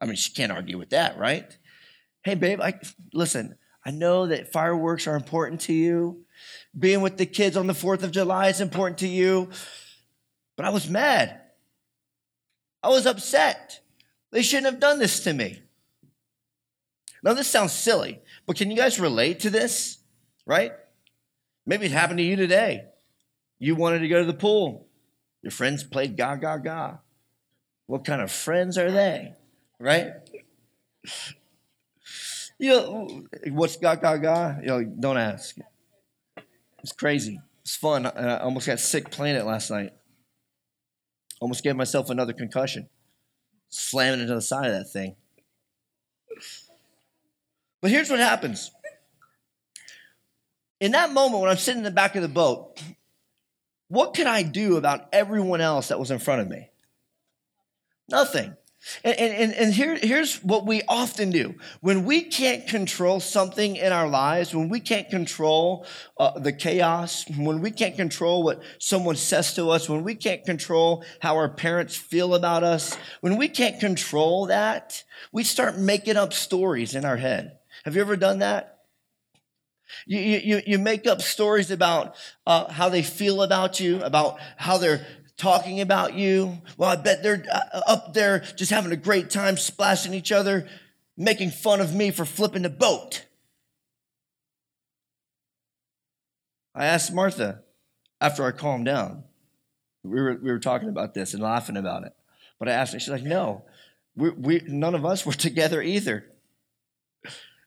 I 0.00 0.06
mean, 0.06 0.16
she 0.16 0.32
can't 0.32 0.52
argue 0.52 0.78
with 0.78 0.90
that, 0.90 1.18
right? 1.18 1.56
Hey, 2.22 2.34
babe, 2.34 2.60
I, 2.60 2.74
listen, 3.12 3.56
I 3.84 3.90
know 3.90 4.26
that 4.26 4.52
fireworks 4.52 5.06
are 5.06 5.16
important 5.16 5.62
to 5.62 5.72
you 5.72 6.26
being 6.78 7.00
with 7.00 7.16
the 7.16 7.26
kids 7.26 7.56
on 7.56 7.66
the 7.66 7.72
4th 7.72 8.02
of 8.02 8.10
July 8.10 8.48
is 8.48 8.60
important 8.60 8.98
to 8.98 9.08
you. 9.08 9.50
But 10.56 10.66
I 10.66 10.70
was 10.70 10.88
mad. 10.88 11.40
I 12.82 12.88
was 12.88 13.06
upset. 13.06 13.80
They 14.32 14.42
shouldn't 14.42 14.66
have 14.66 14.80
done 14.80 14.98
this 14.98 15.20
to 15.24 15.32
me. 15.32 15.62
Now, 17.22 17.32
this 17.32 17.48
sounds 17.48 17.72
silly, 17.72 18.20
but 18.46 18.56
can 18.56 18.70
you 18.70 18.76
guys 18.76 19.00
relate 19.00 19.40
to 19.40 19.50
this? 19.50 19.98
Right? 20.46 20.72
Maybe 21.66 21.86
it 21.86 21.92
happened 21.92 22.18
to 22.18 22.24
you 22.24 22.36
today. 22.36 22.84
You 23.58 23.74
wanted 23.74 24.00
to 24.00 24.08
go 24.08 24.20
to 24.20 24.26
the 24.26 24.34
pool. 24.34 24.86
Your 25.42 25.50
friends 25.50 25.82
played 25.82 26.16
ga 26.16 26.36
ga 26.36 26.58
ga. 26.58 26.98
What 27.86 28.04
kind 28.04 28.20
of 28.20 28.30
friends 28.30 28.78
are 28.78 28.90
they? 28.90 29.34
Right? 29.78 30.12
You 32.58 33.28
what's 33.50 33.76
ga 33.76 33.96
ga 33.96 34.16
ga? 34.16 34.56
You 34.60 34.66
know, 34.66 34.84
don't 34.84 35.18
ask. 35.18 35.56
It's 36.82 36.92
crazy. 36.92 37.40
It's 37.62 37.76
fun. 37.76 38.06
I 38.06 38.38
almost 38.38 38.66
got 38.66 38.80
sick 38.80 39.10
playing 39.10 39.36
it 39.36 39.44
last 39.44 39.70
night. 39.70 39.92
Almost 41.40 41.62
gave 41.62 41.76
myself 41.76 42.10
another 42.10 42.32
concussion. 42.32 42.88
Slamming 43.68 44.20
into 44.20 44.34
the 44.34 44.40
side 44.40 44.66
of 44.66 44.72
that 44.72 44.90
thing. 44.90 45.16
But 47.82 47.90
here's 47.90 48.08
what 48.08 48.20
happens. 48.20 48.70
In 50.80 50.92
that 50.92 51.12
moment 51.12 51.42
when 51.42 51.50
I'm 51.50 51.56
sitting 51.56 51.80
in 51.80 51.84
the 51.84 51.90
back 51.90 52.16
of 52.16 52.22
the 52.22 52.28
boat, 52.28 52.80
what 53.88 54.14
could 54.14 54.26
I 54.26 54.42
do 54.42 54.76
about 54.76 55.08
everyone 55.12 55.60
else 55.60 55.88
that 55.88 55.98
was 55.98 56.10
in 56.10 56.18
front 56.18 56.42
of 56.42 56.48
me? 56.48 56.70
Nothing. 58.08 58.56
And, 59.02 59.16
and, 59.18 59.52
and 59.52 59.74
here, 59.74 59.96
here's 59.96 60.36
what 60.42 60.64
we 60.64 60.82
often 60.88 61.30
do. 61.30 61.54
When 61.80 62.04
we 62.04 62.22
can't 62.22 62.66
control 62.66 63.20
something 63.20 63.76
in 63.76 63.92
our 63.92 64.08
lives, 64.08 64.54
when 64.54 64.68
we 64.68 64.80
can't 64.80 65.08
control 65.08 65.86
uh, 66.18 66.38
the 66.38 66.52
chaos, 66.52 67.24
when 67.36 67.60
we 67.60 67.70
can't 67.70 67.96
control 67.96 68.44
what 68.44 68.62
someone 68.78 69.16
says 69.16 69.54
to 69.54 69.70
us, 69.70 69.88
when 69.88 70.04
we 70.04 70.14
can't 70.14 70.44
control 70.44 71.04
how 71.20 71.36
our 71.36 71.48
parents 71.48 71.96
feel 71.96 72.34
about 72.34 72.62
us, 72.62 72.96
when 73.20 73.36
we 73.36 73.48
can't 73.48 73.80
control 73.80 74.46
that, 74.46 75.02
we 75.32 75.42
start 75.42 75.78
making 75.78 76.16
up 76.16 76.32
stories 76.32 76.94
in 76.94 77.04
our 77.04 77.16
head. 77.16 77.58
Have 77.84 77.96
you 77.96 78.00
ever 78.00 78.16
done 78.16 78.38
that? 78.38 78.72
You, 80.06 80.18
you, 80.20 80.62
you 80.66 80.78
make 80.78 81.06
up 81.06 81.22
stories 81.22 81.70
about 81.70 82.14
uh, 82.46 82.70
how 82.72 82.88
they 82.88 83.02
feel 83.02 83.42
about 83.42 83.80
you, 83.80 84.02
about 84.02 84.38
how 84.56 84.78
they're 84.78 85.06
talking 85.36 85.80
about 85.80 86.14
you. 86.14 86.60
Well, 86.76 86.90
I 86.90 86.96
bet 86.96 87.22
they're 87.22 87.44
uh, 87.50 87.80
up 87.86 88.14
there 88.14 88.40
just 88.56 88.70
having 88.70 88.92
a 88.92 88.96
great 88.96 89.30
time 89.30 89.56
splashing 89.56 90.14
each 90.14 90.32
other, 90.32 90.68
making 91.16 91.50
fun 91.50 91.80
of 91.80 91.94
me 91.94 92.10
for 92.10 92.24
flipping 92.24 92.62
the 92.62 92.70
boat. 92.70 93.24
I 96.74 96.86
asked 96.86 97.12
Martha 97.12 97.60
after 98.20 98.44
I 98.44 98.50
calmed 98.50 98.84
down. 98.84 99.24
We 100.04 100.20
were, 100.20 100.38
we 100.40 100.50
were 100.50 100.58
talking 100.58 100.88
about 100.88 101.14
this 101.14 101.34
and 101.34 101.42
laughing 101.42 101.76
about 101.76 102.04
it. 102.04 102.12
But 102.58 102.68
I 102.68 102.72
asked 102.72 102.92
her, 102.92 103.00
she's 103.00 103.08
like, 103.08 103.22
no, 103.22 103.64
we, 104.14 104.30
we, 104.30 104.62
none 104.66 104.94
of 104.94 105.04
us 105.04 105.26
were 105.26 105.32
together 105.32 105.82
either. 105.82 106.26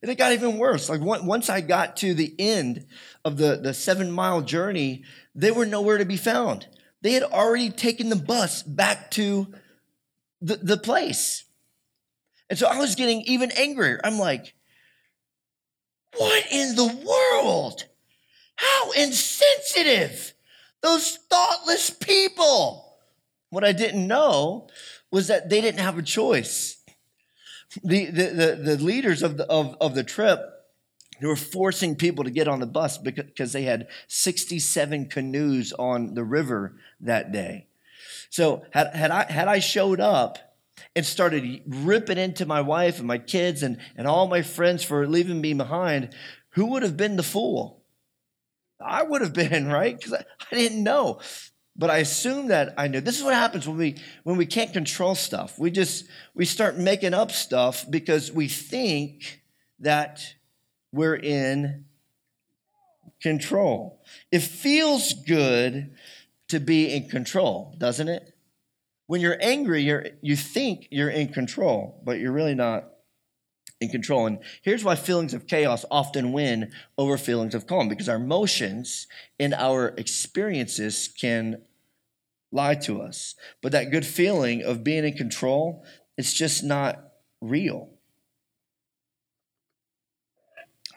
And 0.01 0.09
it 0.09 0.17
got 0.17 0.31
even 0.31 0.57
worse. 0.57 0.89
Like 0.89 1.01
once 1.01 1.49
I 1.49 1.59
got 1.59 1.97
to 1.97 2.13
the 2.13 2.33
end 2.39 2.85
of 3.25 3.37
the, 3.37 3.57
the 3.57 3.73
seven 3.73 4.11
mile 4.11 4.41
journey, 4.41 5.03
they 5.35 5.51
were 5.51 5.65
nowhere 5.65 5.97
to 5.97 6.05
be 6.05 6.15
found. 6.15 6.67
They 7.01 7.13
had 7.13 7.23
already 7.23 7.69
taken 7.69 8.09
the 8.09 8.15
bus 8.15 8.63
back 8.63 9.11
to 9.11 9.47
the, 10.41 10.57
the 10.57 10.77
place. 10.77 11.45
And 12.49 12.57
so 12.57 12.67
I 12.67 12.77
was 12.77 12.95
getting 12.95 13.21
even 13.21 13.51
angrier. 13.51 14.01
I'm 14.03 14.17
like, 14.17 14.53
what 16.17 16.45
in 16.51 16.75
the 16.75 16.87
world? 16.87 17.85
How 18.55 18.91
insensitive! 18.91 20.33
Those 20.81 21.17
thoughtless 21.29 21.89
people. 21.89 22.97
What 23.49 23.63
I 23.63 23.71
didn't 23.71 24.07
know 24.07 24.67
was 25.11 25.27
that 25.27 25.49
they 25.49 25.61
didn't 25.61 25.79
have 25.79 25.97
a 25.97 26.03
choice. 26.03 26.77
The, 27.83 28.05
the, 28.05 28.25
the, 28.25 28.75
the 28.75 28.83
leaders 28.83 29.21
of 29.21 29.37
the, 29.37 29.45
of, 29.45 29.77
of 29.79 29.95
the 29.95 30.03
trip 30.03 30.39
they 31.19 31.27
were 31.27 31.35
forcing 31.35 31.95
people 31.95 32.23
to 32.23 32.31
get 32.31 32.47
on 32.47 32.59
the 32.59 32.65
bus 32.65 32.97
because 32.97 33.53
they 33.53 33.63
had 33.63 33.87
67 34.07 35.07
canoes 35.07 35.73
on 35.73 36.13
the 36.13 36.23
river 36.23 36.75
that 37.01 37.31
day. 37.31 37.67
So 38.29 38.63
had, 38.71 38.95
had, 38.95 39.11
I, 39.11 39.31
had 39.31 39.47
I 39.47 39.59
showed 39.59 39.99
up 39.99 40.37
and 40.95 41.05
started 41.05 41.61
ripping 41.67 42.17
into 42.17 42.45
my 42.45 42.61
wife 42.61 42.99
and 42.99 43.07
my 43.07 43.17
kids 43.17 43.63
and, 43.63 43.79
and 43.97 44.07
all 44.07 44.27
my 44.27 44.41
friends 44.41 44.83
for 44.83 45.07
leaving 45.07 45.41
me 45.41 45.53
behind, 45.53 46.13
who 46.51 46.67
would 46.67 46.83
have 46.83 46.97
been 46.97 47.15
the 47.15 47.23
fool? 47.23 47.83
I 48.79 49.03
would 49.03 49.21
have 49.21 49.33
been, 49.33 49.67
right? 49.71 49.97
Because 49.97 50.13
I, 50.13 50.23
I 50.51 50.55
didn't 50.55 50.83
know. 50.83 51.19
But 51.75 51.89
I 51.89 51.97
assumed 51.99 52.49
that 52.49 52.73
I 52.77 52.87
knew. 52.87 52.99
This 52.99 53.17
is 53.17 53.23
what 53.23 53.33
happens 53.33 53.65
when 53.65 53.77
we 53.77 53.95
when 54.23 54.35
we 54.35 54.45
can't 54.45 54.73
control 54.73 55.15
stuff. 55.15 55.57
We 55.57 55.71
just 55.71 56.09
we 56.33 56.43
start 56.43 56.77
making 56.77 57.13
up 57.13 57.31
stuff 57.31 57.85
because 57.89 58.33
we 58.33 58.49
think 58.49 59.41
that 59.79 60.21
we're 60.91 61.15
in 61.15 61.85
control. 63.21 64.01
It 64.31 64.41
feels 64.41 65.13
good 65.13 65.91
to 66.47 66.59
be 66.59 66.93
in 66.93 67.09
control, 67.09 67.75
doesn't 67.77 68.07
it? 68.07 68.33
When 69.07 69.21
you're 69.21 69.37
angry, 69.41 69.83
you're, 69.83 70.05
you 70.21 70.35
think 70.35 70.87
you're 70.91 71.09
in 71.09 71.29
control, 71.29 72.01
but 72.05 72.19
you're 72.19 72.31
really 72.31 72.55
not 72.55 72.89
in 73.81 73.89
control. 73.89 74.27
And 74.27 74.39
here's 74.61 74.83
why 74.83 74.95
feelings 74.95 75.33
of 75.33 75.47
chaos 75.47 75.85
often 75.89 76.31
win 76.31 76.71
over 76.97 77.17
feelings 77.17 77.55
of 77.55 77.65
calm 77.65 77.89
because 77.89 78.09
our 78.09 78.17
emotions 78.17 79.07
and 79.39 79.53
our 79.53 79.89
experiences 79.97 81.07
can 81.07 81.61
lie 82.51 82.75
to 82.75 83.01
us. 83.01 83.35
But 83.61 83.71
that 83.71 83.91
good 83.91 84.05
feeling 84.05 84.63
of 84.63 84.83
being 84.83 85.05
in 85.05 85.13
control, 85.13 85.83
it's 86.17 86.33
just 86.33 86.63
not 86.63 87.13
real. 87.41 87.89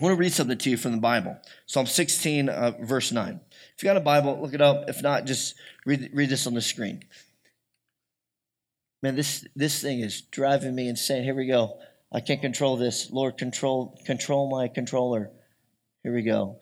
I 0.03 0.05
want 0.07 0.17
to 0.17 0.21
read 0.21 0.33
something 0.33 0.59
to 0.59 0.71
you 0.71 0.77
from 0.77 0.91
the 0.91 0.99
Bible. 0.99 1.39
Psalm 1.65 1.87
16, 1.87 2.49
uh, 2.49 2.73
verse 2.81 3.13
9. 3.13 3.39
If 3.77 3.85
you 3.85 3.87
got 3.87 3.97
a 3.97 4.01
Bible, 4.01 4.37
look 4.43 4.53
it 4.53 4.61
up. 4.61 4.89
If 4.89 5.01
not, 5.01 5.27
just 5.27 5.55
read, 5.87 6.11
read 6.13 6.29
this 6.29 6.45
on 6.49 6.55
the 6.55 6.61
screen. 6.61 7.05
Man, 9.01 9.15
this, 9.15 9.47
this 9.55 9.81
thing 9.81 10.01
is 10.01 10.23
driving 10.23 10.75
me 10.75 10.89
insane. 10.89 11.23
Here 11.23 11.37
we 11.37 11.47
go. 11.47 11.79
I 12.11 12.19
can't 12.19 12.41
control 12.41 12.77
this. 12.77 13.13
Lord, 13.13 13.39
control, 13.39 13.97
control 14.05 14.51
my 14.51 14.67
controller. 14.67 15.31
Here 16.03 16.13
we 16.13 16.23
go. 16.23 16.59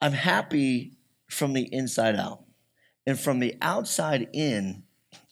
I'm 0.00 0.12
happy 0.12 0.98
from 1.28 1.52
the 1.52 1.68
inside 1.74 2.14
out. 2.14 2.44
And 3.08 3.18
from 3.18 3.40
the 3.40 3.56
outside 3.60 4.28
in, 4.32 4.84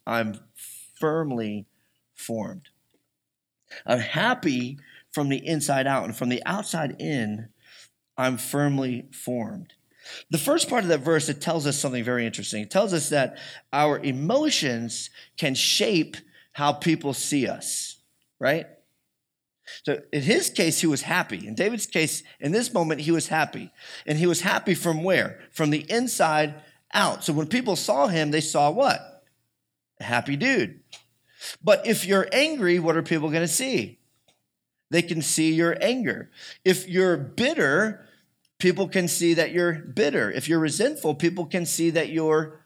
I'm 0.04 0.40
firmly 0.98 1.68
formed. 2.16 2.70
I'm 3.86 4.00
happy 4.00 4.78
from 5.10 5.28
the 5.28 5.44
inside 5.46 5.86
out, 5.86 6.04
and 6.04 6.16
from 6.16 6.28
the 6.28 6.42
outside 6.44 6.96
in, 7.00 7.48
I'm 8.16 8.36
firmly 8.36 9.08
formed. 9.12 9.72
The 10.30 10.38
first 10.38 10.68
part 10.68 10.84
of 10.84 10.88
that 10.88 11.00
verse, 11.00 11.28
it 11.28 11.40
tells 11.40 11.66
us 11.66 11.78
something 11.78 12.04
very 12.04 12.26
interesting. 12.26 12.62
It 12.62 12.70
tells 12.70 12.92
us 12.92 13.10
that 13.10 13.38
our 13.72 13.98
emotions 13.98 15.10
can 15.36 15.54
shape 15.54 16.16
how 16.52 16.72
people 16.72 17.14
see 17.14 17.46
us, 17.46 17.96
right? 18.40 18.66
So 19.84 20.00
in 20.12 20.22
his 20.22 20.50
case, 20.50 20.80
he 20.80 20.86
was 20.86 21.02
happy. 21.02 21.46
In 21.46 21.54
David's 21.54 21.86
case, 21.86 22.22
in 22.40 22.52
this 22.52 22.72
moment, 22.72 23.02
he 23.02 23.10
was 23.10 23.28
happy. 23.28 23.70
And 24.06 24.18
he 24.18 24.26
was 24.26 24.40
happy 24.40 24.74
from 24.74 25.04
where? 25.04 25.40
From 25.52 25.70
the 25.70 25.84
inside 25.90 26.54
out. 26.94 27.22
So 27.22 27.32
when 27.34 27.46
people 27.46 27.76
saw 27.76 28.06
him, 28.06 28.30
they 28.30 28.40
saw 28.40 28.70
what? 28.70 29.24
A 30.00 30.04
happy 30.04 30.36
dude. 30.36 30.80
But 31.62 31.86
if 31.86 32.06
you're 32.06 32.28
angry, 32.32 32.78
what 32.78 32.96
are 32.96 33.02
people 33.02 33.30
going 33.30 33.42
to 33.42 33.48
see? 33.48 33.98
They 34.90 35.02
can 35.02 35.22
see 35.22 35.52
your 35.52 35.76
anger. 35.80 36.30
If 36.64 36.88
you're 36.88 37.16
bitter, 37.16 38.06
people 38.58 38.88
can 38.88 39.08
see 39.08 39.34
that 39.34 39.52
you're 39.52 39.74
bitter. 39.74 40.30
If 40.30 40.48
you're 40.48 40.58
resentful, 40.58 41.14
people 41.14 41.46
can 41.46 41.66
see 41.66 41.90
that 41.90 42.08
you're 42.08 42.64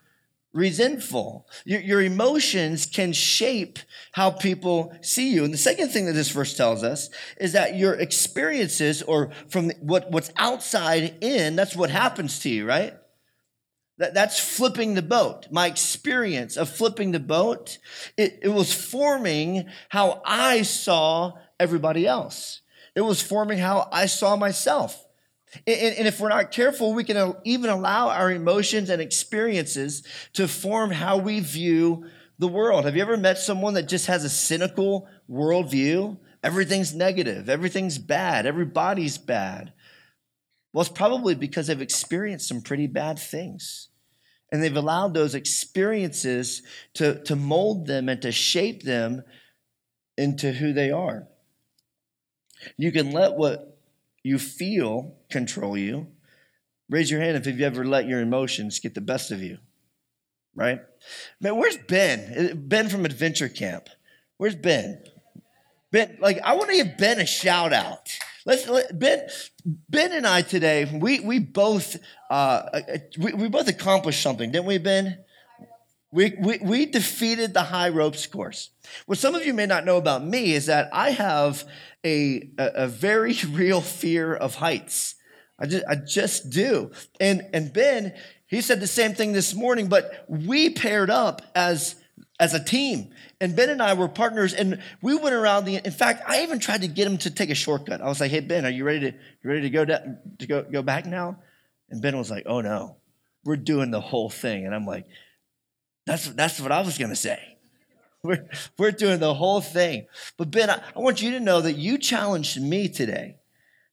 resentful. 0.52 1.48
Your, 1.64 1.80
your, 1.80 2.02
emotions 2.02 2.84
can 2.86 3.12
shape 3.12 3.78
how 4.12 4.30
people 4.30 4.94
see 5.00 5.32
you. 5.32 5.44
And 5.44 5.52
the 5.52 5.58
second 5.58 5.88
thing 5.88 6.06
that 6.06 6.12
this 6.12 6.30
verse 6.30 6.54
tells 6.54 6.82
us 6.82 7.08
is 7.40 7.52
that 7.52 7.76
your 7.76 7.94
experiences 7.94 9.02
or 9.02 9.30
from 9.48 9.70
what, 9.80 10.10
what's 10.10 10.30
outside 10.36 11.16
in, 11.22 11.56
that's 11.56 11.74
what 11.74 11.90
happens 11.90 12.38
to 12.40 12.50
you, 12.50 12.66
right? 12.66 12.94
That, 14.02 14.14
that's 14.14 14.40
flipping 14.40 14.94
the 14.94 15.00
boat. 15.02 15.46
My 15.52 15.68
experience 15.68 16.56
of 16.56 16.68
flipping 16.68 17.12
the 17.12 17.20
boat, 17.20 17.78
it, 18.16 18.40
it 18.42 18.48
was 18.48 18.74
forming 18.74 19.66
how 19.90 20.20
I 20.26 20.62
saw 20.62 21.34
everybody 21.60 22.04
else. 22.04 22.62
It 22.96 23.02
was 23.02 23.22
forming 23.22 23.58
how 23.58 23.88
I 23.92 24.06
saw 24.06 24.34
myself. 24.34 25.06
And, 25.68 25.94
and 25.98 26.08
if 26.08 26.18
we're 26.18 26.30
not 26.30 26.50
careful, 26.50 26.94
we 26.94 27.04
can 27.04 27.36
even 27.44 27.70
allow 27.70 28.08
our 28.08 28.32
emotions 28.32 28.90
and 28.90 29.00
experiences 29.00 30.02
to 30.32 30.48
form 30.48 30.90
how 30.90 31.18
we 31.18 31.38
view 31.38 32.06
the 32.40 32.48
world. 32.48 32.86
Have 32.86 32.96
you 32.96 33.02
ever 33.02 33.16
met 33.16 33.38
someone 33.38 33.74
that 33.74 33.86
just 33.86 34.08
has 34.08 34.24
a 34.24 34.28
cynical 34.28 35.06
worldview? 35.30 36.18
Everything's 36.42 36.92
negative, 36.92 37.48
everything's 37.48 37.98
bad, 37.98 38.46
everybody's 38.46 39.16
bad. 39.16 39.72
Well, 40.72 40.80
it's 40.80 40.90
probably 40.90 41.36
because 41.36 41.68
they've 41.68 41.80
experienced 41.80 42.48
some 42.48 42.62
pretty 42.62 42.88
bad 42.88 43.20
things. 43.20 43.90
And 44.52 44.62
they've 44.62 44.76
allowed 44.76 45.14
those 45.14 45.34
experiences 45.34 46.62
to, 46.94 47.22
to 47.24 47.34
mold 47.34 47.86
them 47.86 48.10
and 48.10 48.20
to 48.22 48.30
shape 48.30 48.82
them 48.82 49.24
into 50.18 50.52
who 50.52 50.74
they 50.74 50.90
are. 50.90 51.26
You 52.76 52.92
can 52.92 53.12
let 53.12 53.34
what 53.34 53.78
you 54.22 54.38
feel 54.38 55.16
control 55.30 55.76
you. 55.76 56.08
Raise 56.90 57.10
your 57.10 57.20
hand 57.20 57.36
if 57.36 57.46
you've 57.46 57.62
ever 57.62 57.84
let 57.84 58.06
your 58.06 58.20
emotions 58.20 58.78
get 58.78 58.94
the 58.94 59.00
best 59.00 59.30
of 59.30 59.42
you. 59.42 59.56
Right? 60.54 60.80
Man, 61.40 61.56
where's 61.56 61.78
Ben? 61.78 62.50
Uh, 62.50 62.54
ben 62.54 62.90
from 62.90 63.06
Adventure 63.06 63.48
Camp. 63.48 63.88
Where's 64.36 64.54
Ben? 64.54 65.02
Ben, 65.90 66.18
like, 66.20 66.38
I 66.44 66.54
want 66.54 66.68
to 66.70 66.76
give 66.76 66.98
Ben 66.98 67.20
a 67.20 67.26
shout 67.26 67.72
out. 67.72 68.10
Let's 68.44 68.68
let, 68.68 68.98
Ben. 68.98 69.28
Ben 69.64 70.12
and 70.12 70.26
I 70.26 70.42
today, 70.42 70.84
we 70.84 71.20
we 71.20 71.38
both 71.38 71.96
uh, 72.28 72.80
we, 73.18 73.32
we 73.34 73.48
both 73.48 73.68
accomplished 73.68 74.22
something, 74.22 74.50
didn't 74.50 74.66
we, 74.66 74.78
Ben? 74.78 75.18
We, 76.10 76.34
we, 76.38 76.58
we 76.58 76.86
defeated 76.86 77.54
the 77.54 77.62
high 77.62 77.88
ropes 77.88 78.26
course. 78.26 78.68
What 79.06 79.16
some 79.16 79.34
of 79.34 79.46
you 79.46 79.54
may 79.54 79.64
not 79.64 79.86
know 79.86 79.96
about 79.96 80.22
me 80.22 80.52
is 80.52 80.66
that 80.66 80.90
I 80.92 81.10
have 81.10 81.64
a, 82.04 82.50
a, 82.58 82.70
a 82.74 82.86
very 82.86 83.34
real 83.48 83.80
fear 83.80 84.34
of 84.34 84.56
heights. 84.56 85.14
I 85.58 85.66
just, 85.66 85.84
I 85.88 85.94
just 85.94 86.50
do. 86.50 86.90
And, 87.18 87.48
and 87.54 87.72
Ben, 87.72 88.12
he 88.46 88.60
said 88.60 88.80
the 88.80 88.86
same 88.86 89.14
thing 89.14 89.32
this 89.32 89.54
morning, 89.54 89.88
but 89.88 90.26
we 90.28 90.68
paired 90.68 91.08
up 91.08 91.40
as, 91.54 91.94
as 92.42 92.54
a 92.54 92.62
team. 92.62 93.14
And 93.40 93.54
Ben 93.54 93.70
and 93.70 93.80
I 93.80 93.94
were 93.94 94.08
partners, 94.08 94.52
and 94.52 94.82
we 95.00 95.14
went 95.16 95.34
around 95.34 95.64
the. 95.64 95.76
In 95.76 95.92
fact, 95.92 96.24
I 96.26 96.42
even 96.42 96.58
tried 96.58 96.80
to 96.80 96.88
get 96.88 97.06
him 97.06 97.16
to 97.18 97.30
take 97.30 97.50
a 97.50 97.54
shortcut. 97.54 98.00
I 98.00 98.08
was 98.08 98.20
like, 98.20 98.32
"Hey 98.32 98.40
Ben, 98.40 98.66
are 98.66 98.70
you 98.70 98.84
ready 98.84 99.12
to 99.12 99.16
you 99.16 99.50
ready 99.50 99.62
to 99.62 99.70
go 99.70 99.84
to, 99.84 100.18
to 100.40 100.46
go 100.46 100.62
go 100.62 100.82
back 100.82 101.06
now?" 101.06 101.38
And 101.88 102.02
Ben 102.02 102.18
was 102.18 102.30
like, 102.30 102.44
"Oh 102.46 102.60
no, 102.60 102.96
we're 103.44 103.56
doing 103.56 103.92
the 103.92 104.00
whole 104.00 104.28
thing." 104.28 104.66
And 104.66 104.74
I'm 104.74 104.86
like, 104.86 105.06
"That's 106.04 106.26
that's 106.30 106.60
what 106.60 106.72
I 106.72 106.80
was 106.80 106.98
gonna 106.98 107.16
say. 107.16 107.40
We're 108.24 108.48
we're 108.76 108.90
doing 108.90 109.20
the 109.20 109.34
whole 109.34 109.60
thing." 109.60 110.06
But 110.36 110.50
Ben, 110.50 110.68
I, 110.68 110.82
I 110.96 110.98
want 110.98 111.22
you 111.22 111.30
to 111.32 111.40
know 111.40 111.60
that 111.60 111.74
you 111.74 111.96
challenged 111.96 112.60
me 112.60 112.88
today. 112.88 113.36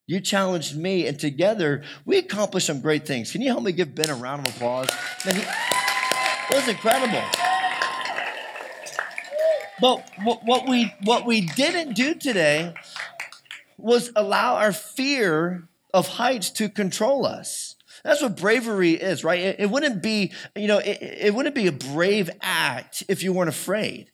You 0.08 0.20
challenged 0.20 0.76
me, 0.76 1.06
and 1.06 1.20
together 1.20 1.84
we 2.04 2.18
accomplished 2.18 2.66
some 2.66 2.82
great 2.82 3.06
things. 3.06 3.32
Can 3.32 3.42
you 3.42 3.50
help 3.50 3.64
me 3.64 3.72
give 3.74 3.94
Ben 3.94 4.10
a 4.10 4.16
round 4.16 4.48
of 4.48 4.56
applause? 4.56 4.90
Man, 5.24 5.36
he, 5.36 5.42
it 5.42 6.56
was 6.56 6.68
incredible. 6.68 7.49
But 9.82 10.10
what 10.24 10.68
we 10.68 10.94
what 11.04 11.26
we 11.26 11.42
didn't 11.42 11.94
do 11.94 12.16
today 12.16 12.74
was 13.78 14.12
allow 14.16 14.56
our 14.56 14.74
fear 14.74 15.68
of 15.94 16.08
heights 16.08 16.50
to 16.52 16.70
control 16.70 17.26
us. 17.26 17.76
That's 18.04 18.22
what 18.22 18.38
bravery 18.38 18.92
is, 18.92 19.24
right? 19.24 19.40
It, 19.40 19.60
it 19.60 19.70
wouldn't 19.70 20.02
be, 20.02 20.32
you 20.56 20.68
know, 20.68 20.78
it, 20.80 21.00
it 21.02 21.34
wouldn't 21.34 21.56
be 21.56 21.68
a 21.68 21.72
brave 21.72 22.30
act 22.42 23.04
if 23.08 23.24
you 23.24 23.34
weren't 23.34 23.50
afraid. 23.50 24.12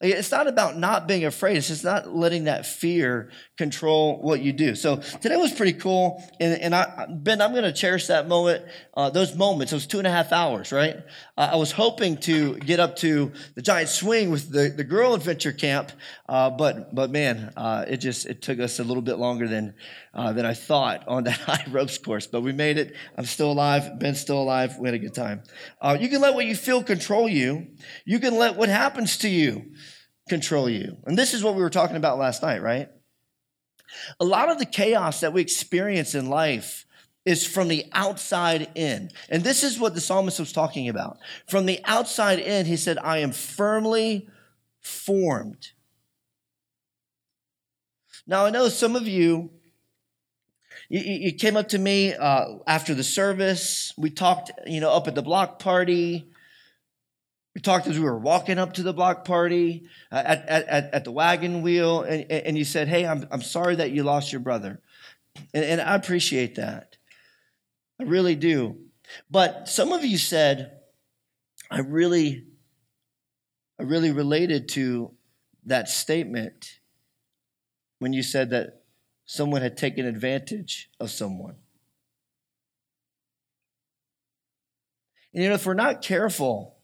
It's 0.00 0.30
not 0.30 0.46
about 0.46 0.78
not 0.78 1.06
being 1.06 1.24
afraid. 1.24 1.58
It's 1.58 1.68
just 1.68 1.84
not 1.84 2.14
letting 2.14 2.44
that 2.44 2.64
fear 2.64 3.30
control 3.60 4.18
what 4.22 4.40
you 4.40 4.54
do. 4.54 4.74
So 4.74 4.96
today 4.96 5.36
was 5.36 5.52
pretty 5.52 5.74
cool. 5.74 6.24
And, 6.40 6.58
and 6.62 6.74
I, 6.74 7.06
Ben, 7.10 7.42
I'm 7.42 7.52
going 7.52 7.64
to 7.64 7.74
cherish 7.74 8.06
that 8.06 8.26
moment, 8.26 8.64
uh, 8.96 9.10
those 9.10 9.36
moments, 9.36 9.70
those 9.70 9.86
two 9.86 9.98
and 9.98 10.06
a 10.06 10.10
half 10.10 10.32
hours, 10.32 10.72
right? 10.72 10.96
Uh, 11.36 11.50
I 11.52 11.56
was 11.56 11.70
hoping 11.70 12.16
to 12.28 12.56
get 12.56 12.80
up 12.80 12.96
to 12.96 13.32
the 13.56 13.60
giant 13.60 13.90
swing 13.90 14.30
with 14.30 14.50
the, 14.50 14.70
the 14.70 14.82
girl 14.82 15.12
adventure 15.12 15.52
camp. 15.52 15.92
Uh, 16.26 16.48
but, 16.48 16.94
but 16.94 17.10
man, 17.10 17.52
uh, 17.54 17.84
it 17.86 17.98
just, 17.98 18.24
it 18.24 18.40
took 18.40 18.60
us 18.60 18.78
a 18.78 18.84
little 18.84 19.02
bit 19.02 19.18
longer 19.18 19.46
than, 19.46 19.74
uh, 20.14 20.32
than 20.32 20.46
I 20.46 20.54
thought 20.54 21.06
on 21.06 21.24
that 21.24 21.32
high 21.40 21.66
ropes 21.68 21.98
course, 21.98 22.26
but 22.26 22.40
we 22.40 22.52
made 22.52 22.78
it. 22.78 22.96
I'm 23.18 23.26
still 23.26 23.52
alive. 23.52 23.98
Ben's 23.98 24.20
still 24.20 24.40
alive. 24.40 24.78
We 24.78 24.88
had 24.88 24.94
a 24.94 24.98
good 24.98 25.14
time. 25.14 25.42
Uh, 25.82 25.98
you 26.00 26.08
can 26.08 26.22
let 26.22 26.32
what 26.32 26.46
you 26.46 26.56
feel 26.56 26.82
control 26.82 27.28
you. 27.28 27.66
You 28.06 28.20
can 28.20 28.38
let 28.38 28.56
what 28.56 28.70
happens 28.70 29.18
to 29.18 29.28
you 29.28 29.72
control 30.30 30.70
you. 30.70 30.96
And 31.04 31.18
this 31.18 31.34
is 31.34 31.44
what 31.44 31.56
we 31.56 31.60
were 31.60 31.68
talking 31.68 31.96
about 31.96 32.16
last 32.16 32.42
night, 32.42 32.62
right? 32.62 32.88
A 34.18 34.24
lot 34.24 34.50
of 34.50 34.58
the 34.58 34.66
chaos 34.66 35.20
that 35.20 35.32
we 35.32 35.40
experience 35.40 36.14
in 36.14 36.28
life 36.28 36.86
is 37.24 37.46
from 37.46 37.68
the 37.68 37.84
outside 37.92 38.70
in. 38.74 39.10
And 39.28 39.44
this 39.44 39.62
is 39.62 39.78
what 39.78 39.94
the 39.94 40.00
psalmist 40.00 40.40
was 40.40 40.52
talking 40.52 40.88
about. 40.88 41.18
From 41.48 41.66
the 41.66 41.80
outside 41.84 42.38
in, 42.38 42.66
he 42.66 42.76
said, 42.76 42.98
I 42.98 43.18
am 43.18 43.32
firmly 43.32 44.28
formed. 44.80 45.68
Now, 48.26 48.46
I 48.46 48.50
know 48.50 48.68
some 48.68 48.96
of 48.96 49.06
you, 49.06 49.50
you, 50.88 51.00
you 51.00 51.32
came 51.32 51.56
up 51.56 51.68
to 51.70 51.78
me 51.78 52.14
uh, 52.14 52.58
after 52.66 52.94
the 52.94 53.04
service. 53.04 53.92
We 53.98 54.10
talked, 54.10 54.50
you 54.66 54.80
know, 54.80 54.90
up 54.90 55.08
at 55.08 55.14
the 55.14 55.22
block 55.22 55.58
party. 55.58 56.29
We 57.54 57.60
talked 57.60 57.86
as 57.88 57.98
we 57.98 58.04
were 58.04 58.18
walking 58.18 58.58
up 58.58 58.74
to 58.74 58.82
the 58.82 58.92
block 58.92 59.24
party 59.24 59.88
uh, 60.12 60.22
at, 60.24 60.48
at, 60.48 60.94
at 60.94 61.04
the 61.04 61.10
wagon 61.10 61.62
wheel, 61.62 62.02
and, 62.02 62.30
and 62.30 62.56
you 62.56 62.64
said, 62.64 62.86
Hey, 62.86 63.06
I'm, 63.06 63.26
I'm 63.30 63.42
sorry 63.42 63.76
that 63.76 63.90
you 63.90 64.04
lost 64.04 64.32
your 64.32 64.40
brother. 64.40 64.80
And, 65.52 65.64
and 65.64 65.80
I 65.80 65.96
appreciate 65.96 66.56
that. 66.56 66.96
I 67.98 68.04
really 68.04 68.36
do. 68.36 68.78
But 69.30 69.68
some 69.68 69.92
of 69.92 70.04
you 70.04 70.16
said, 70.16 70.78
I 71.70 71.80
really, 71.80 72.46
I 73.78 73.82
really 73.82 74.12
related 74.12 74.68
to 74.70 75.12
that 75.66 75.88
statement 75.88 76.78
when 77.98 78.12
you 78.12 78.22
said 78.22 78.50
that 78.50 78.82
someone 79.26 79.62
had 79.62 79.76
taken 79.76 80.06
advantage 80.06 80.90
of 80.98 81.10
someone. 81.10 81.56
And 85.32 85.42
you 85.42 85.48
know, 85.48 85.54
if 85.54 85.66
we're 85.66 85.74
not 85.74 86.02
careful, 86.02 86.79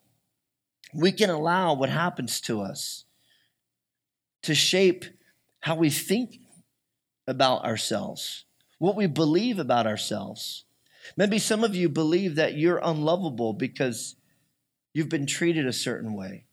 we 0.94 1.12
can 1.12 1.30
allow 1.30 1.74
what 1.74 1.90
happens 1.90 2.40
to 2.42 2.60
us 2.60 3.04
to 4.42 4.54
shape 4.54 5.04
how 5.60 5.74
we 5.74 5.90
think 5.90 6.38
about 7.26 7.64
ourselves, 7.64 8.44
what 8.78 8.96
we 8.96 9.06
believe 9.06 9.58
about 9.58 9.86
ourselves. 9.86 10.64
Maybe 11.16 11.38
some 11.38 11.64
of 11.64 11.74
you 11.74 11.88
believe 11.88 12.36
that 12.36 12.56
you're 12.56 12.80
unlovable 12.82 13.52
because 13.52 14.16
you've 14.94 15.08
been 15.08 15.26
treated 15.26 15.66
a 15.66 15.72
certain 15.72 16.14
way, 16.14 16.44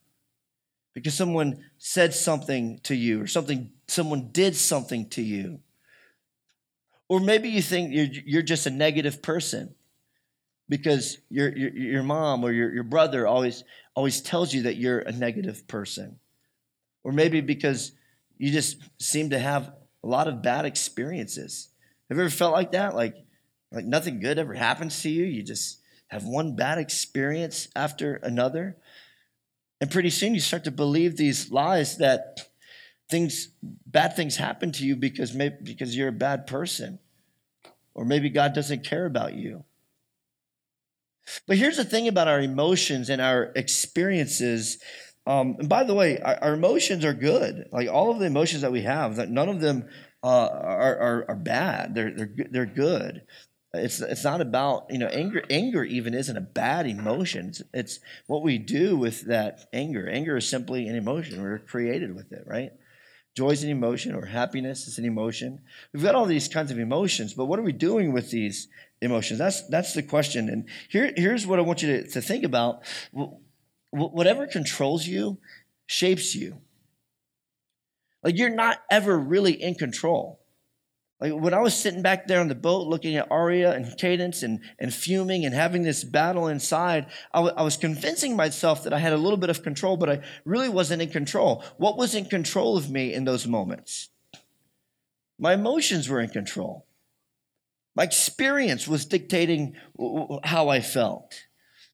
because 0.94 1.14
someone 1.14 1.64
said 1.78 2.14
something 2.14 2.80
to 2.84 2.96
you, 2.96 3.22
or 3.22 3.28
something, 3.28 3.72
someone 3.88 4.30
did 4.32 4.56
something 4.56 5.10
to 5.10 5.22
you. 5.22 5.60
Or 7.08 7.20
maybe 7.20 7.50
you 7.50 7.62
think 7.62 7.94
you're, 7.94 8.08
you're 8.26 8.42
just 8.42 8.66
a 8.66 8.72
negative 8.72 9.22
person 9.22 9.76
because 10.70 11.18
your, 11.30 11.56
your, 11.56 11.70
your 11.72 12.04
mom 12.04 12.44
or 12.44 12.52
your, 12.52 12.74
your 12.74 12.84
brother 12.84 13.28
always 13.28 13.64
always 13.96 14.22
tells 14.22 14.54
you 14.54 14.64
that 14.64 14.78
you're 14.78 15.00
a 15.00 15.12
negative 15.12 15.68
person. 15.68 16.20
Or 17.04 17.12
maybe 17.12 17.42
because 17.42 17.92
you 18.38 18.52
just 18.52 18.78
seem 19.00 19.30
to 19.32 19.40
have 19.40 19.72
a 20.04 20.08
lot 20.08 20.28
of 20.28 20.42
bad 20.42 20.66
experiences. 20.66 21.70
Have 22.10 22.18
you 22.18 22.24
ever 22.24 22.32
felt 22.32 22.54
like 22.54 22.72
that? 22.72 22.96
Like, 22.96 23.16
like 23.72 23.86
nothing 23.86 24.20
good 24.20 24.40
ever 24.40 24.54
happens 24.54 25.02
to 25.04 25.10
you? 25.10 25.26
You 25.26 25.44
just 25.44 25.80
have 26.08 26.24
one 26.26 26.56
bad 26.56 26.78
experience 26.78 27.68
after 27.76 28.16
another? 28.16 28.78
And 29.80 29.92
pretty 29.92 30.10
soon 30.10 30.34
you 30.34 30.40
start 30.40 30.64
to 30.64 30.72
believe 30.72 31.18
these 31.18 31.52
lies 31.52 31.98
that 31.98 32.50
things, 33.10 33.50
bad 33.62 34.16
things 34.16 34.38
happen 34.38 34.72
to 34.74 34.86
you 34.86 34.96
because, 34.96 35.34
maybe, 35.34 35.56
because 35.62 35.96
you're 35.96 36.08
a 36.08 36.14
bad 36.14 36.48
person. 36.48 37.00
Or 37.94 38.06
maybe 38.06 38.30
God 38.30 38.54
doesn't 38.54 38.84
care 38.84 39.06
about 39.06 39.36
you. 39.36 39.66
But 41.48 41.58
here's 41.58 41.78
the 41.78 41.86
thing 41.86 42.08
about 42.08 42.28
our 42.28 42.42
emotions 42.42 43.10
and 43.10 43.22
our 43.22 43.52
experiences. 43.56 44.82
Um, 45.26 45.56
and 45.60 45.70
by 45.70 45.84
the 45.84 45.94
way, 45.94 46.20
our, 46.20 46.38
our, 46.42 46.54
emotions 46.54 47.06
are 47.06 47.14
good. 47.14 47.70
Like 47.72 47.90
all 47.90 48.12
of 48.12 48.20
the 48.20 48.26
emotions 48.26 48.62
that 48.62 48.72
we 48.72 48.82
have, 48.82 49.16
that 49.16 49.30
none 49.30 49.50
of 49.50 49.62
them 49.62 49.88
uh, 50.24 50.48
are, 50.48 50.98
are, 50.98 51.26
are 51.30 51.36
bad. 51.36 51.96
They're 51.96 52.12
they're 52.12 52.36
they're 52.52 52.66
good. 52.66 53.24
It's 53.74 54.02
it's 54.02 54.24
not 54.24 54.42
about 54.42 54.88
you 54.90 55.00
know 55.00 55.08
anger. 55.08 55.44
Anger 55.50 55.84
even 55.84 56.14
isn't 56.14 56.38
a 56.38 56.42
bad 56.42 56.88
emotion. 56.88 57.48
It's, 57.48 57.62
it's 57.74 58.00
what 58.28 58.44
we 58.44 58.58
do 58.58 58.96
with 58.98 59.22
that 59.28 59.66
anger. 59.74 60.08
Anger 60.08 60.38
is 60.38 60.48
simply 60.48 60.88
an 60.88 60.96
emotion. 60.96 61.42
We're 61.42 61.60
created 61.60 62.16
with 62.16 62.32
it, 62.32 62.44
right? 62.46 62.72
Joy 63.36 63.50
is 63.50 63.64
an 63.64 63.70
emotion, 63.70 64.14
or 64.14 64.26
happiness 64.26 64.88
is 64.88 65.00
an 65.00 65.06
emotion. 65.06 65.62
We've 65.92 66.04
got 66.04 66.14
all 66.14 66.26
these 66.26 66.48
kinds 66.48 66.70
of 66.70 66.78
emotions, 66.78 67.34
but 67.34 67.46
what 67.46 67.58
are 67.58 67.64
we 67.64 67.72
doing 67.72 68.14
with 68.14 68.30
these 68.30 68.68
emotions? 69.02 69.40
That's 69.40 69.68
that's 69.70 69.94
the 69.94 70.04
question. 70.04 70.50
And 70.50 70.66
here, 70.88 71.12
here's 71.16 71.48
what 71.48 71.58
I 71.58 71.64
want 71.64 71.82
you 71.82 72.04
to, 72.04 72.08
to 72.10 72.22
think 72.22 72.44
about. 72.44 72.84
Whatever 73.90 74.46
controls 74.48 75.08
you 75.08 75.40
shapes 75.88 76.36
you. 76.36 76.58
Like 78.24 78.38
you're 78.38 78.50
not 78.50 78.82
ever 78.90 79.18
really 79.18 79.54
in 79.54 79.76
control. 79.76 80.40
Like 81.24 81.42
when 81.42 81.54
I 81.54 81.60
was 81.60 81.74
sitting 81.74 82.02
back 82.02 82.28
there 82.28 82.42
on 82.42 82.50
the 82.50 82.56
boat 82.56 82.86
looking 82.86 83.16
at 83.16 83.32
Aria 83.32 83.72
and 83.72 83.98
Cadence 83.98 84.44
and, 84.44 84.60
and 84.78 84.94
fuming 84.94 85.46
and 85.46 85.56
having 85.56 85.84
this 85.84 86.04
battle 86.04 86.50
inside, 86.50 87.06
I, 87.34 87.38
w- 87.38 87.56
I 87.56 87.64
was 87.64 87.78
convincing 87.78 88.36
myself 88.36 88.84
that 88.84 88.92
I 88.92 89.00
had 89.00 89.14
a 89.14 89.18
little 89.18 89.38
bit 89.38 89.50
of 89.50 89.64
control, 89.64 89.96
but 89.96 90.10
I 90.10 90.20
really 90.44 90.68
wasn't 90.68 91.02
in 91.02 91.10
control. 91.10 91.64
What 91.78 91.98
was 91.98 92.14
in 92.14 92.26
control 92.26 92.76
of 92.76 92.92
me 92.92 93.14
in 93.14 93.24
those 93.24 93.48
moments? 93.48 94.10
My 95.40 95.54
emotions 95.54 96.10
were 96.10 96.20
in 96.20 96.30
control. 96.30 96.86
My 97.96 98.04
experience 98.04 98.86
was 98.86 99.06
dictating 99.06 99.78
how 100.44 100.68
I 100.68 100.82
felt, 100.82 101.46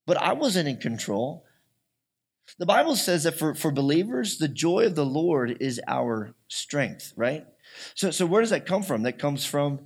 but 0.08 0.18
I 0.18 0.34
wasn't 0.34 0.70
in 0.70 0.78
control. 0.78 1.46
The 2.58 2.66
Bible 2.66 2.96
says 2.96 3.26
that 3.26 3.38
for, 3.38 3.54
for 3.54 3.70
believers, 3.70 4.40
the 4.40 4.48
joy 4.48 4.88
of 4.88 4.96
the 4.96 5.06
Lord 5.06 5.58
is 5.60 5.80
our 5.88 6.34
strength, 6.48 7.14
right? 7.16 7.46
So, 7.96 8.12
so 8.12 8.26
where 8.26 8.42
does 8.42 8.50
that 8.52 8.66
come 8.66 8.84
from? 8.84 9.04
That 9.04 9.20
comes 9.20 9.46
from 9.46 9.80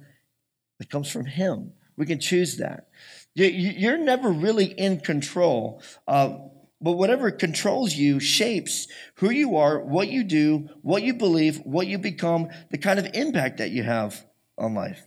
it 0.84 0.90
comes 0.90 1.10
from 1.10 1.26
Him. 1.26 1.72
We 1.96 2.06
can 2.06 2.20
choose 2.20 2.58
that. 2.58 2.90
You're 3.36 3.98
never 3.98 4.30
really 4.30 4.66
in 4.66 5.00
control. 5.00 5.82
Uh, 6.08 6.38
but 6.82 6.94
whatever 6.94 7.32
controls 7.32 7.96
you 7.96 8.20
shapes 8.20 8.88
who 9.16 9.30
you 9.30 9.56
are, 9.56 9.80
what 9.80 10.10
you 10.10 10.24
do, 10.24 10.70
what 10.82 11.04
you 11.04 11.14
believe, 11.14 11.60
what 11.60 11.88
you 11.88 11.98
become, 11.98 12.50
the 12.72 12.78
kind 12.78 13.00
of 13.00 13.08
impact 13.14 13.60
that 13.60 13.72
you 13.72 13.84
have 13.84 14.26
on 14.58 14.74
life. 14.74 15.02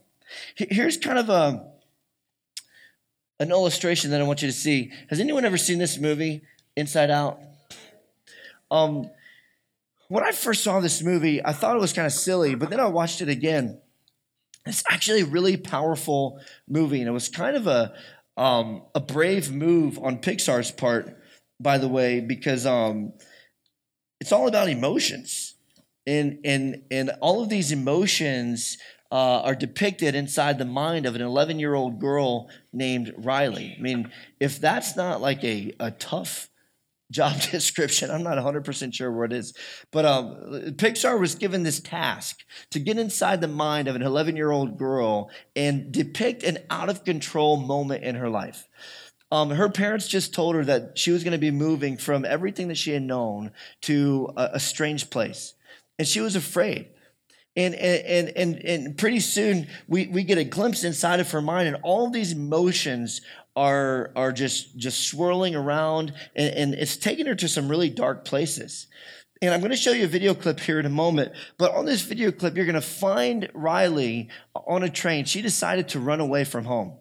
Here's 0.55 0.97
kind 0.97 1.19
of 1.19 1.29
a 1.29 1.71
an 3.39 3.51
illustration 3.51 4.13
that 4.13 4.21
I 4.23 4.25
want 4.25 4.41
you 4.41 4.49
to 4.49 4.55
see. 4.55 4.91
Has 5.11 5.21
anyone 5.21 5.45
ever 5.45 5.59
seen 5.59 5.79
this 5.79 5.99
movie, 5.99 6.41
Inside 6.75 7.11
Out? 7.11 7.39
Um, 8.71 9.11
when 10.09 10.25
I 10.25 10.33
first 10.33 10.63
saw 10.63 10.81
this 10.81 11.03
movie, 11.03 11.45
I 11.45 11.53
thought 11.53 11.77
it 11.77 11.81
was 11.81 11.93
kind 11.93 12.07
of 12.07 12.13
silly, 12.13 12.55
but 12.55 12.71
then 12.71 12.81
I 12.81 12.87
watched 12.87 13.21
it 13.21 13.29
again. 13.29 13.81
It's 14.65 14.83
actually 14.91 15.21
a 15.23 15.27
really 15.27 15.57
powerful 15.57 16.41
movie, 16.69 17.01
and 17.01 17.09
it 17.09 17.13
was 17.13 17.29
kind 17.29 17.57
of 17.57 17.67
a 17.67 17.95
um, 18.37 18.83
a 18.95 19.01
brave 19.01 19.51
move 19.51 19.99
on 19.99 20.19
Pixar's 20.19 20.71
part, 20.71 21.17
by 21.59 21.79
the 21.79 21.89
way, 21.89 22.21
because 22.21 22.67
um, 22.67 23.13
it's 24.21 24.33
all 24.33 24.49
about 24.49 24.69
emotions, 24.69 25.55
and 26.07 26.39
and 26.45 26.83
and 26.91 27.11
all 27.21 27.43
of 27.43 27.49
these 27.49 27.73
emotions 27.73 28.77
uh, 29.11 29.41
are 29.43 29.55
depicted 29.55 30.15
inside 30.15 30.59
the 30.59 30.65
mind 30.65 31.07
of 31.07 31.15
an 31.15 31.23
11 31.23 31.59
year 31.59 31.75
old 31.75 32.01
girl 32.01 32.49
named 32.73 33.15
Riley. 33.17 33.77
I 33.79 33.81
mean, 33.81 34.11
if 34.41 34.61
that's 34.61 34.97
not 34.97 35.21
like 35.21 35.45
a, 35.45 35.73
a 35.79 35.93
tough 35.93 36.49
job 37.11 37.41
description. 37.51 38.11
I'm 38.11 38.23
not 38.23 38.39
100% 38.39 38.95
sure 38.95 39.13
what 39.13 39.33
it 39.33 39.37
is. 39.37 39.55
But 39.91 40.05
um, 40.05 40.75
Pixar 40.77 41.19
was 41.19 41.35
given 41.35 41.63
this 41.63 41.81
task 41.81 42.41
to 42.71 42.79
get 42.79 42.99
inside 42.99 43.41
the 43.41 43.49
mind 43.49 43.89
of 43.89 43.97
an 43.97 44.03
11 44.03 44.37
year 44.37 44.51
old 44.51 44.79
girl 44.79 45.31
and 45.55 45.93
depict 45.93 46.43
an 46.43 46.59
out 46.71 46.89
of 46.89 47.05
control 47.05 47.57
moment 47.57 48.05
in 48.05 48.17
her 48.17 48.29
life. 48.29 48.67
Um, 49.33 49.51
her 49.51 49.69
parents 49.69 50.07
just 50.07 50.35
told 50.35 50.55
her 50.55 50.65
that 50.65 50.97
she 50.97 51.11
was 51.11 51.25
going 51.25 51.33
to 51.33 51.39
be 51.39 51.51
moving 51.51 51.97
from 51.97 52.25
everything 52.25 52.69
that 52.69 52.79
she 52.79 52.93
had 52.93 53.03
known 53.03 53.51
to 53.83 54.31
a, 54.37 54.51
a 54.55 54.61
strange 54.61 55.11
place. 55.11 55.55
And 55.99 56.07
she 56.07 56.21
was 56.21 56.37
afraid. 56.37 56.91
And, 57.57 57.75
and, 57.75 58.29
and, 58.37 58.55
and 58.65 58.99
pretty 58.99 59.21
soon 59.21 59.67
we, 59.89 60.07
we 60.09 60.25
get 60.25 60.37
a 60.39 60.45
glimpse 60.45 60.85
inside 60.85 61.21
of 61.21 61.31
her 61.31 61.41
mind, 61.41 61.69
and 61.69 61.79
all 61.83 62.11
these 62.11 62.33
emotions 62.33 63.23
are, 63.57 64.13
are 64.15 64.33
just, 64.33 64.77
just 64.77 65.09
swirling 65.09 65.57
around, 65.57 66.13
and, 66.37 66.55
and 66.55 66.75
it's 66.75 66.97
taking 66.97 67.27
her 67.27 67.35
to 67.35 67.49
some 67.49 67.69
really 67.69 67.91
dark 67.91 68.25
places. 68.25 68.87
And 69.43 69.53
I'm 69.53 69.61
going 69.61 69.71
to 69.71 69.77
show 69.77 69.93
you 69.93 70.05
a 70.05 70.09
video 70.09 70.35
clip 70.35 70.61
here 70.61 70.79
in 70.79 70.87
a 70.87 70.91
moment. 70.91 71.33
But 71.59 71.75
on 71.75 71.85
this 71.85 72.03
video 72.03 72.31
clip, 72.33 72.57
you're 72.57 72.65
going 72.65 72.75
to 72.75 72.81
find 72.81 73.49
Riley 73.53 74.29
on 74.55 74.83
a 74.83 74.89
train. 74.89 75.25
She 75.25 75.43
decided 75.43 75.89
to 75.89 76.01
run 76.01 76.21
away 76.21 76.45
from 76.45 76.65
home. 76.65 76.99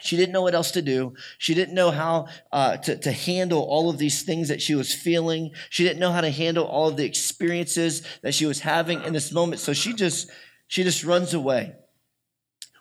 She 0.00 0.16
didn't 0.16 0.32
know 0.32 0.42
what 0.42 0.54
else 0.54 0.72
to 0.72 0.82
do. 0.82 1.14
She 1.38 1.54
didn't 1.54 1.74
know 1.74 1.92
how 1.92 2.26
uh, 2.50 2.76
to, 2.78 2.96
to 2.98 3.12
handle 3.12 3.62
all 3.62 3.88
of 3.88 3.98
these 3.98 4.22
things 4.22 4.48
that 4.48 4.60
she 4.60 4.74
was 4.74 4.92
feeling. 4.92 5.52
She 5.70 5.84
didn't 5.84 6.00
know 6.00 6.10
how 6.10 6.20
to 6.20 6.30
handle 6.30 6.64
all 6.64 6.88
of 6.88 6.96
the 6.96 7.04
experiences 7.04 8.02
that 8.22 8.34
she 8.34 8.46
was 8.46 8.60
having 8.60 9.02
in 9.04 9.12
this 9.12 9.32
moment. 9.32 9.60
So 9.60 9.72
she 9.72 9.92
just, 9.92 10.28
she 10.66 10.82
just 10.82 11.04
runs 11.04 11.32
away. 11.32 11.76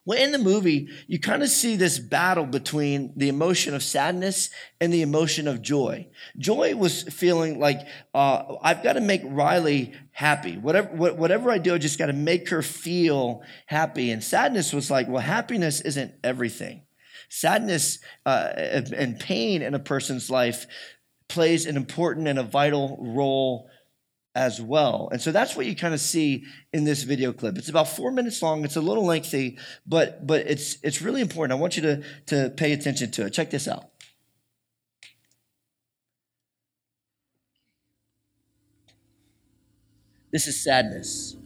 Well, 0.05 0.21
in 0.21 0.33
the 0.33 0.37
movie, 0.37 0.89
you 1.07 1.17
kind 1.17 1.43
of 1.43 1.49
see 1.49 1.77
this 1.77 1.97
battle 1.97 2.45
between 2.45 3.13
the 3.15 3.29
emotion 3.29 3.73
of 3.73 3.81
sadness 3.81 4.49
and 4.81 4.91
the 4.91 5.01
emotion 5.01 5.47
of 5.47 5.61
joy. 5.61 6.07
Joy 6.37 6.75
was 6.75 7.03
feeling 7.03 7.57
like, 7.57 7.79
uh, 8.13 8.55
I've 8.61 8.83
got 8.83 8.93
to 8.93 9.01
make 9.01 9.21
Riley 9.23 9.93
happy. 10.11 10.57
Whatever, 10.57 11.13
whatever 11.13 11.49
I 11.51 11.57
do, 11.57 11.73
I 11.73 11.77
just 11.77 11.97
got 11.97 12.07
to 12.07 12.13
make 12.13 12.49
her 12.49 12.61
feel 12.61 13.43
happy. 13.65 14.11
And 14.11 14.21
sadness 14.21 14.73
was 14.73 14.91
like, 14.91 15.07
well, 15.07 15.21
happiness 15.21 15.79
isn't 15.79 16.13
everything. 16.21 16.81
Sadness 17.29 17.99
uh, 18.25 18.49
and 18.55 19.17
pain 19.19 19.61
in 19.61 19.73
a 19.73 19.79
person's 19.79 20.29
life 20.29 20.67
plays 21.29 21.65
an 21.65 21.77
important 21.77 22.27
and 22.27 22.37
a 22.37 22.43
vital 22.43 22.97
role 22.99 23.69
as 24.35 24.59
well. 24.61 25.09
And 25.11 25.21
so 25.21 25.31
that's 25.31 25.55
what 25.55 25.65
you 25.65 25.75
kind 25.75 25.93
of 25.93 25.99
see 25.99 26.45
in 26.71 26.85
this 26.85 27.03
video 27.03 27.33
clip. 27.33 27.57
It's 27.57 27.69
about 27.69 27.87
four 27.87 28.11
minutes 28.11 28.41
long. 28.41 28.65
It's 28.65 28.75
a 28.75 28.81
little 28.81 29.05
lengthy, 29.05 29.57
but 29.85 30.25
but 30.25 30.47
it's 30.47 30.77
it's 30.83 31.01
really 31.01 31.21
important. 31.21 31.57
I 31.57 31.61
want 31.61 31.77
you 31.77 31.83
to 31.83 32.03
to 32.27 32.49
pay 32.55 32.73
attention 32.73 33.11
to 33.11 33.25
it. 33.25 33.31
Check 33.31 33.51
this 33.51 33.67
out. 33.67 33.89
This 40.31 40.47
is 40.47 40.63
sadness. 40.63 41.37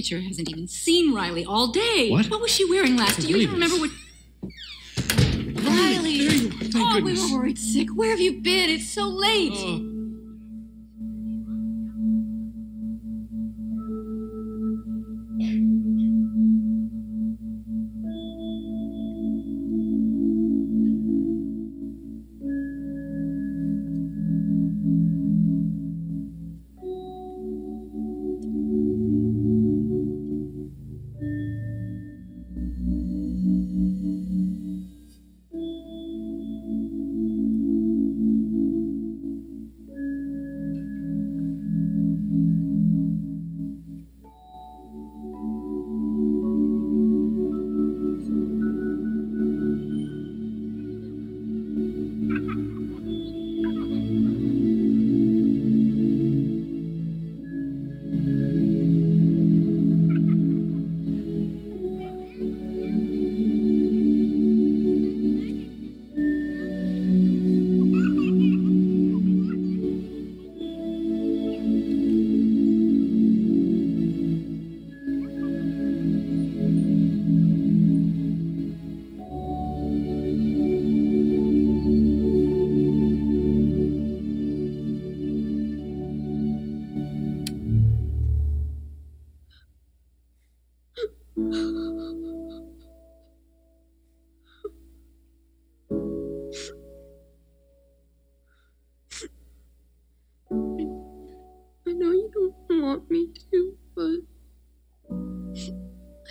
Teacher 0.00 0.20
hasn't 0.20 0.48
even 0.48 0.66
seen 0.66 1.14
Riley 1.14 1.44
all 1.44 1.66
day. 1.66 2.08
What? 2.10 2.30
What 2.30 2.40
was 2.40 2.50
she 2.50 2.64
wearing 2.64 2.96
last? 2.96 3.20
Do 3.20 3.28
you 3.28 3.36
even 3.36 3.54
remember 3.54 3.76
what? 3.76 3.90
Riley! 5.62 6.50
oh, 6.74 6.94
goodness. 6.94 7.20
we 7.20 7.32
were 7.32 7.38
worried 7.38 7.58
sick. 7.58 7.88
Where 7.90 8.08
have 8.10 8.20
you 8.20 8.40
been? 8.40 8.70
It's 8.70 8.88
so 8.88 9.04
late. 9.04 9.52
Oh. 9.54 9.89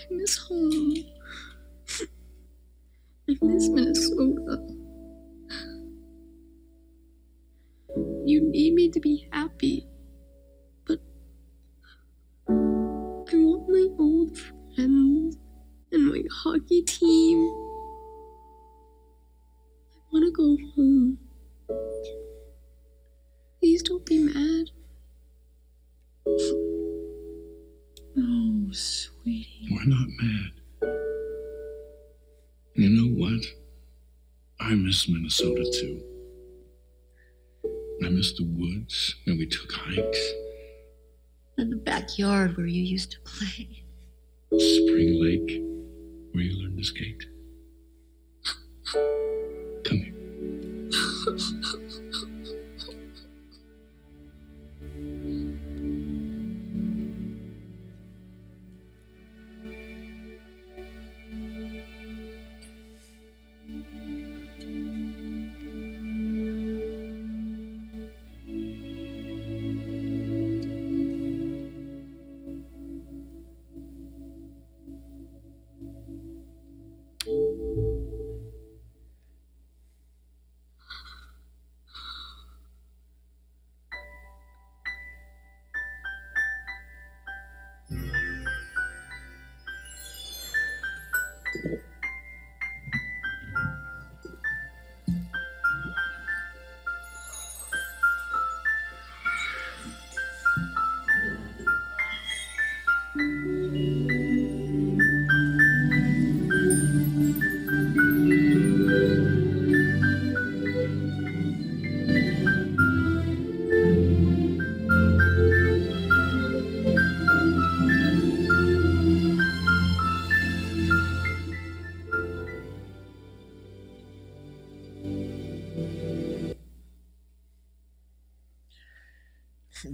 Miss 0.10 0.38
home. 0.38 0.96
I 3.30 3.38
miss 3.42 3.70
Minnesota. 3.70 4.79
Took 39.50 39.72
hikes, 39.72 40.32
In 41.58 41.70
the 41.70 41.76
backyard 41.76 42.56
where 42.56 42.68
you 42.68 42.82
used 42.84 43.12
to 43.12 43.20
play. 43.22 43.84
Spring 44.58 45.22
Lake 45.22 45.62
where 46.34 46.44
you 46.44 46.62
learned 46.62 46.78
to 46.78 46.84
skate. 46.84 47.26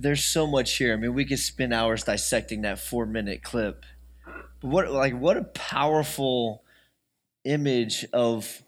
There's 0.05 0.23
so 0.23 0.45
much 0.45 0.77
here. 0.77 0.93
I 0.93 0.97
mean, 0.97 1.15
we 1.15 1.25
could 1.25 1.39
spend 1.39 1.73
hours 1.73 2.03
dissecting 2.03 2.61
that 2.61 2.77
four 2.77 3.07
minute 3.07 3.41
clip. 3.41 3.83
But 4.61 4.67
what 4.67 4.91
like 4.91 5.17
what 5.17 5.35
a 5.35 5.43
powerful 5.43 6.63
image 7.43 8.05
of 8.13 8.61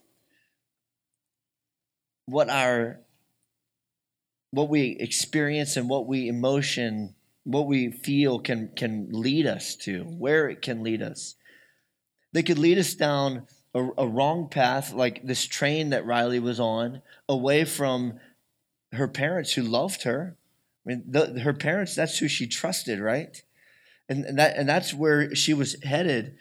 what 2.26 2.50
our 2.50 3.00
what 4.52 4.68
we 4.68 4.98
experience 5.00 5.78
and 5.78 5.88
what 5.88 6.08
we 6.08 6.28
emotion 6.28 7.14
what 7.44 7.68
we 7.68 7.92
feel 7.92 8.40
can 8.40 8.72
can 8.76 9.08
lead 9.12 9.46
us 9.46 9.76
to 9.76 10.04
where 10.04 10.50
it 10.50 10.62
can 10.62 10.84
lead 10.84 11.02
us 11.02 11.36
they 12.34 12.44
could 12.44 12.60
lead 12.60 12.78
us 12.78 12.94
down 12.94 13.48
a, 13.74 13.88
a 13.98 14.08
wrong 14.08 14.48
path 14.48 14.94
like 14.94 15.26
this 15.26 15.46
train 15.46 15.90
that 15.90 16.06
riley 16.06 16.40
was 16.40 16.60
on 16.60 17.02
away 17.28 17.64
from 17.66 18.20
her 18.92 19.08
parents 19.08 19.54
who 19.54 19.62
loved 19.62 20.04
her 20.04 20.36
i 20.88 20.90
mean 20.90 21.04
the, 21.06 21.42
her 21.42 21.54
parents 21.54 21.96
that's 21.96 22.18
who 22.20 22.28
she 22.28 22.48
trusted 22.48 23.00
right? 23.00 23.44
And, 24.10 24.24
and 24.24 24.40
that 24.40 24.56
and 24.56 24.70
that's 24.70 24.94
where 24.94 25.36
she 25.36 25.54
was 25.54 25.76
headed. 25.84 26.38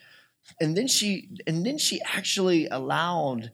And 0.60 0.76
then 0.76 0.86
she 0.86 1.30
and 1.46 1.66
then 1.66 1.78
she 1.78 2.00
actually 2.02 2.68
allowed 2.68 3.50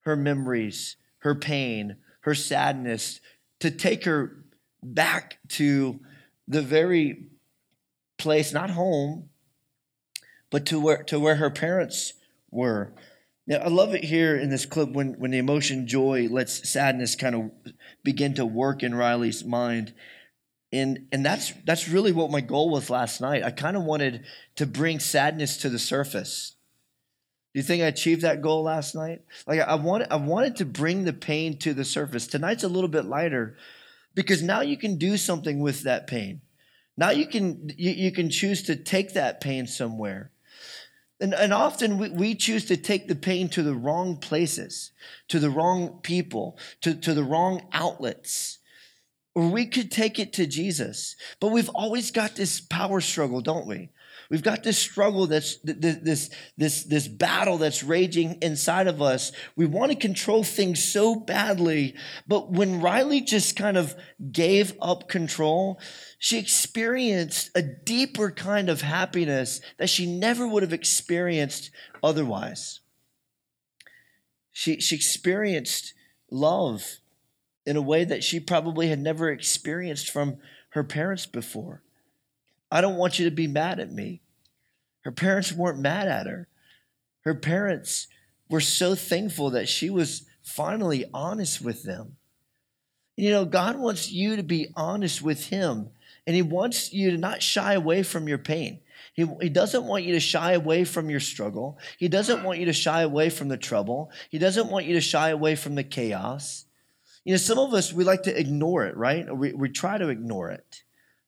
her 0.00 0.16
memories 0.16 0.96
her 1.20 1.34
pain 1.34 1.96
her 2.20 2.34
sadness 2.34 3.20
to 3.60 3.70
take 3.70 4.04
her 4.04 4.44
back 4.82 5.38
to 5.48 6.00
the 6.46 6.62
very 6.62 7.28
place 8.18 8.52
not 8.52 8.70
home 8.70 9.30
but 10.50 10.66
to 10.66 10.78
where 10.78 11.02
to 11.04 11.18
where 11.18 11.36
her 11.36 11.50
parents 11.50 12.12
were. 12.50 12.92
Now 13.46 13.56
i 13.56 13.68
love 13.68 13.94
it 13.94 14.04
here 14.04 14.36
in 14.36 14.50
this 14.50 14.66
clip 14.66 14.90
when 14.90 15.14
when 15.14 15.30
the 15.30 15.38
emotion 15.38 15.86
joy 15.86 16.28
lets 16.30 16.68
sadness 16.68 17.16
kind 17.16 17.34
of 17.34 17.50
begin 18.04 18.34
to 18.34 18.44
work 18.44 18.82
in 18.82 18.94
riley's 18.94 19.42
mind 19.42 19.94
and 20.72 21.06
and 21.12 21.24
that's 21.24 21.52
that's 21.64 21.88
really 21.88 22.12
what 22.12 22.30
my 22.30 22.40
goal 22.40 22.70
was 22.70 22.90
last 22.90 23.20
night. 23.20 23.42
I 23.42 23.50
kind 23.50 23.76
of 23.76 23.84
wanted 23.84 24.24
to 24.56 24.66
bring 24.66 25.00
sadness 25.00 25.56
to 25.58 25.68
the 25.68 25.78
surface. 25.78 26.54
Do 27.54 27.60
you 27.60 27.62
think 27.62 27.82
i 27.82 27.86
achieved 27.86 28.22
that 28.22 28.42
goal 28.42 28.62
last 28.62 28.94
night? 28.94 29.22
Like 29.46 29.60
i 29.60 29.74
wanted 29.74 30.08
i 30.10 30.16
wanted 30.16 30.56
to 30.56 30.64
bring 30.64 31.04
the 31.04 31.12
pain 31.12 31.58
to 31.58 31.72
the 31.72 31.84
surface. 31.84 32.26
Tonight's 32.26 32.64
a 32.64 32.68
little 32.68 32.88
bit 32.88 33.06
lighter 33.06 33.56
because 34.14 34.42
now 34.42 34.60
you 34.60 34.76
can 34.76 34.98
do 34.98 35.16
something 35.16 35.60
with 35.60 35.82
that 35.82 36.06
pain. 36.06 36.42
Now 36.96 37.10
you 37.10 37.26
can 37.26 37.72
you, 37.76 37.92
you 37.92 38.12
can 38.12 38.28
choose 38.28 38.62
to 38.64 38.76
take 38.76 39.14
that 39.14 39.40
pain 39.40 39.66
somewhere. 39.66 40.30
And, 41.20 41.34
and 41.34 41.52
often 41.52 41.98
we, 41.98 42.10
we 42.10 42.34
choose 42.36 42.66
to 42.66 42.76
take 42.76 43.08
the 43.08 43.16
pain 43.16 43.48
to 43.50 43.62
the 43.62 43.74
wrong 43.74 44.18
places 44.18 44.92
to 45.28 45.40
the 45.40 45.50
wrong 45.50 45.98
people 46.02 46.58
to, 46.82 46.94
to 46.94 47.12
the 47.12 47.24
wrong 47.24 47.66
outlets 47.72 48.57
or 49.34 49.48
we 49.48 49.66
could 49.66 49.90
take 49.90 50.18
it 50.18 50.32
to 50.34 50.46
Jesus. 50.46 51.16
But 51.40 51.52
we've 51.52 51.70
always 51.70 52.10
got 52.10 52.36
this 52.36 52.60
power 52.60 53.00
struggle, 53.00 53.40
don't 53.40 53.66
we? 53.66 53.90
We've 54.30 54.42
got 54.42 54.62
this 54.62 54.78
struggle 54.78 55.26
that's 55.26 55.56
this 55.62 56.28
this 56.58 56.84
this 56.84 57.08
battle 57.08 57.56
that's 57.56 57.82
raging 57.82 58.38
inside 58.42 58.86
of 58.86 59.00
us. 59.00 59.32
We 59.56 59.64
want 59.64 59.90
to 59.90 59.96
control 59.96 60.44
things 60.44 60.84
so 60.84 61.14
badly, 61.14 61.94
but 62.26 62.52
when 62.52 62.82
Riley 62.82 63.22
just 63.22 63.56
kind 63.56 63.78
of 63.78 63.96
gave 64.30 64.74
up 64.82 65.08
control, 65.08 65.80
she 66.18 66.38
experienced 66.38 67.50
a 67.54 67.62
deeper 67.62 68.30
kind 68.30 68.68
of 68.68 68.82
happiness 68.82 69.62
that 69.78 69.88
she 69.88 70.04
never 70.04 70.46
would 70.46 70.62
have 70.62 70.74
experienced 70.74 71.70
otherwise. 72.02 72.80
She 74.52 74.78
she 74.78 74.94
experienced 74.94 75.94
love 76.30 76.98
in 77.68 77.76
a 77.76 77.82
way 77.82 78.02
that 78.02 78.24
she 78.24 78.40
probably 78.40 78.88
had 78.88 78.98
never 78.98 79.28
experienced 79.28 80.10
from 80.10 80.38
her 80.70 80.82
parents 80.82 81.26
before. 81.26 81.82
I 82.70 82.80
don't 82.80 82.96
want 82.96 83.18
you 83.18 83.26
to 83.26 83.30
be 83.30 83.46
mad 83.46 83.78
at 83.78 83.92
me. 83.92 84.22
Her 85.02 85.12
parents 85.12 85.52
weren't 85.52 85.78
mad 85.78 86.08
at 86.08 86.26
her. 86.26 86.48
Her 87.24 87.34
parents 87.34 88.08
were 88.48 88.62
so 88.62 88.94
thankful 88.94 89.50
that 89.50 89.68
she 89.68 89.90
was 89.90 90.24
finally 90.40 91.04
honest 91.12 91.60
with 91.60 91.82
them. 91.82 92.16
You 93.16 93.32
know, 93.32 93.44
God 93.44 93.78
wants 93.78 94.10
you 94.10 94.36
to 94.36 94.42
be 94.42 94.68
honest 94.74 95.20
with 95.20 95.48
Him, 95.48 95.90
and 96.26 96.34
He 96.34 96.40
wants 96.40 96.90
you 96.90 97.10
to 97.10 97.18
not 97.18 97.42
shy 97.42 97.74
away 97.74 98.02
from 98.02 98.28
your 98.28 98.38
pain. 98.38 98.80
He, 99.12 99.26
he 99.42 99.50
doesn't 99.50 99.84
want 99.84 100.04
you 100.04 100.14
to 100.14 100.20
shy 100.20 100.52
away 100.52 100.84
from 100.84 101.10
your 101.10 101.20
struggle. 101.20 101.78
He 101.98 102.08
doesn't 102.08 102.44
want 102.44 102.60
you 102.60 102.64
to 102.66 102.72
shy 102.72 103.02
away 103.02 103.28
from 103.28 103.48
the 103.48 103.58
trouble. 103.58 104.10
He 104.30 104.38
doesn't 104.38 104.70
want 104.70 104.86
you 104.86 104.94
to 104.94 105.02
shy 105.02 105.28
away 105.28 105.54
from 105.54 105.74
the 105.74 105.84
chaos. 105.84 106.64
You 107.28 107.34
know, 107.34 107.38
some 107.38 107.58
of 107.58 107.74
us, 107.74 107.92
we 107.92 108.04
like 108.04 108.22
to 108.22 108.34
ignore 108.34 108.86
it, 108.86 108.96
right? 108.96 109.26
We, 109.36 109.52
we 109.52 109.68
try 109.68 109.98
to 109.98 110.08
ignore 110.08 110.48
it. 110.48 110.82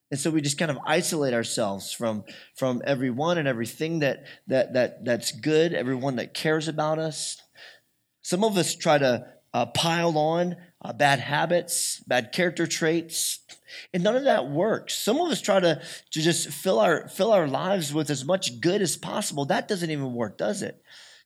And 0.09 0.19
so 0.19 0.31
we 0.31 0.41
just 0.41 0.57
kind 0.57 0.71
of 0.71 0.79
isolate 0.83 1.35
ourselves 1.35 1.93
from, 1.93 2.23
from 2.55 2.81
everyone 2.87 3.37
and 3.37 3.47
everything 3.47 3.99
that, 3.99 4.25
that, 4.47 4.73
that, 4.73 5.05
that's 5.05 5.31
good, 5.31 5.75
everyone 5.75 6.15
that 6.15 6.33
cares 6.33 6.67
about 6.67 6.97
us. 6.97 7.39
Some 8.23 8.43
of 8.43 8.57
us 8.57 8.73
try 8.73 8.97
to 8.97 9.27
uh, 9.53 9.67
pile 9.67 10.17
on 10.17 10.55
uh, 10.81 10.91
bad 10.91 11.19
habits, 11.19 11.99
bad 12.07 12.31
character 12.31 12.65
traits, 12.65 13.41
and 13.93 14.03
none 14.03 14.15
of 14.15 14.23
that 14.23 14.49
works. 14.49 14.95
Some 14.97 15.21
of 15.21 15.29
us 15.29 15.39
try 15.39 15.59
to, 15.59 15.83
to 16.13 16.19
just 16.19 16.49
fill 16.49 16.79
our, 16.79 17.09
fill 17.09 17.31
our 17.31 17.47
lives 17.47 17.93
with 17.93 18.09
as 18.09 18.25
much 18.25 18.59
good 18.59 18.81
as 18.81 18.97
possible. 18.97 19.45
That 19.45 19.67
doesn't 19.67 19.91
even 19.91 20.15
work, 20.15 20.39
does 20.39 20.63
it? 20.63 20.81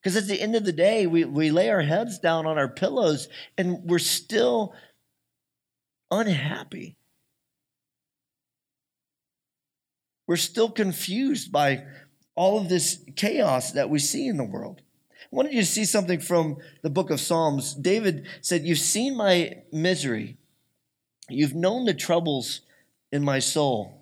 Because 0.05 0.17
at 0.17 0.27
the 0.27 0.39
end 0.39 0.55
of 0.55 0.65
the 0.65 0.71
day, 0.71 1.07
we, 1.07 1.25
we 1.25 1.49
lay 1.49 1.67
our 1.67 1.81
heads 1.81 2.19
down 2.19 2.45
on 2.45 2.59
our 2.59 2.67
pillows 2.67 3.27
and 3.57 3.79
we're 3.85 3.97
still 3.97 4.75
unhappy. 6.11 6.95
We're 10.27 10.35
still 10.35 10.69
confused 10.69 11.51
by 11.51 11.85
all 12.35 12.59
of 12.59 12.69
this 12.69 13.03
chaos 13.15 13.71
that 13.71 13.89
we 13.89 13.97
see 13.97 14.27
in 14.27 14.37
the 14.37 14.43
world. 14.43 14.83
I 15.23 15.35
wanted 15.35 15.53
you 15.53 15.61
to 15.61 15.65
see 15.65 15.85
something 15.85 16.19
from 16.19 16.57
the 16.83 16.91
book 16.91 17.09
of 17.09 17.19
Psalms. 17.19 17.73
David 17.73 18.27
said, 18.41 18.63
You've 18.63 18.77
seen 18.77 19.17
my 19.17 19.63
misery, 19.71 20.37
you've 21.29 21.55
known 21.55 21.85
the 21.85 21.95
troubles 21.95 22.61
in 23.11 23.23
my 23.23 23.39
soul. 23.39 23.94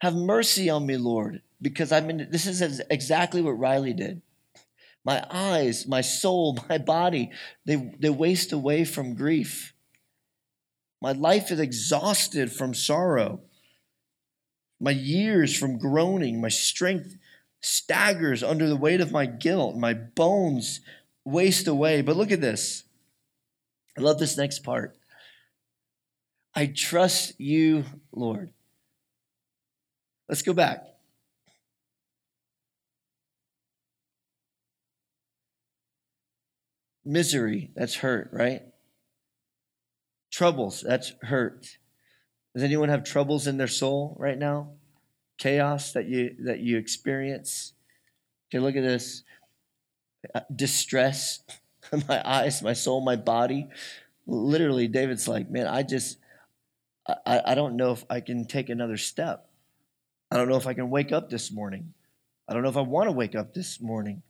Have 0.00 0.14
mercy 0.14 0.70
on 0.70 0.86
me, 0.86 0.96
Lord, 0.96 1.42
because 1.60 1.90
I'm 1.90 2.08
in, 2.10 2.28
this 2.30 2.46
is 2.46 2.80
exactly 2.90 3.42
what 3.42 3.58
Riley 3.58 3.92
did. 3.92 4.22
My 5.04 5.24
eyes, 5.30 5.86
my 5.86 6.00
soul, 6.00 6.58
my 6.68 6.78
body, 6.78 7.30
they, 7.64 7.94
they 7.98 8.10
waste 8.10 8.52
away 8.52 8.84
from 8.84 9.14
grief. 9.14 9.74
My 11.00 11.12
life 11.12 11.50
is 11.50 11.60
exhausted 11.60 12.52
from 12.52 12.74
sorrow. 12.74 13.40
My 14.80 14.90
years 14.90 15.56
from 15.56 15.78
groaning, 15.78 16.40
my 16.40 16.48
strength 16.48 17.16
staggers 17.60 18.42
under 18.42 18.68
the 18.68 18.76
weight 18.76 19.00
of 19.00 19.12
my 19.12 19.26
guilt. 19.26 19.76
My 19.76 19.94
bones 19.94 20.80
waste 21.24 21.66
away. 21.66 22.02
But 22.02 22.16
look 22.16 22.30
at 22.30 22.40
this. 22.40 22.84
I 23.96 24.00
love 24.00 24.18
this 24.18 24.36
next 24.36 24.60
part. 24.60 24.96
I 26.54 26.66
trust 26.66 27.38
you, 27.38 27.84
Lord. 28.12 28.52
Let's 30.28 30.42
go 30.42 30.52
back. 30.52 30.84
Misery, 37.04 37.70
that's 37.74 37.96
hurt, 37.96 38.28
right? 38.32 38.62
Troubles, 40.30 40.84
that's 40.86 41.14
hurt. 41.22 41.78
Does 42.54 42.62
anyone 42.62 42.90
have 42.90 43.02
troubles 43.04 43.46
in 43.46 43.56
their 43.56 43.66
soul 43.66 44.14
right 44.18 44.36
now? 44.36 44.72
Chaos 45.38 45.92
that 45.92 46.06
you 46.06 46.36
that 46.40 46.58
you 46.58 46.76
experience? 46.76 47.72
Okay, 48.48 48.58
look 48.58 48.76
at 48.76 48.82
this. 48.82 49.22
Uh, 50.34 50.40
distress, 50.54 51.40
my 52.08 52.20
eyes, 52.28 52.60
my 52.62 52.74
soul, 52.74 53.00
my 53.00 53.16
body. 53.16 53.68
Literally, 54.26 54.88
David's 54.88 55.28
like, 55.28 55.48
man, 55.48 55.66
I 55.66 55.84
just 55.84 56.18
I, 57.24 57.40
I 57.46 57.54
don't 57.54 57.76
know 57.76 57.92
if 57.92 58.04
I 58.10 58.20
can 58.20 58.44
take 58.44 58.68
another 58.68 58.98
step. 58.98 59.47
I 60.30 60.36
don't 60.36 60.48
know 60.48 60.56
if 60.56 60.66
I 60.66 60.74
can 60.74 60.90
wake 60.90 61.12
up 61.12 61.30
this 61.30 61.50
morning. 61.50 61.94
I 62.48 62.54
don't 62.54 62.62
know 62.62 62.68
if 62.68 62.76
I 62.76 62.82
want 62.82 63.08
to 63.08 63.12
wake 63.12 63.34
up 63.34 63.54
this 63.54 63.80
morning. 63.80 64.22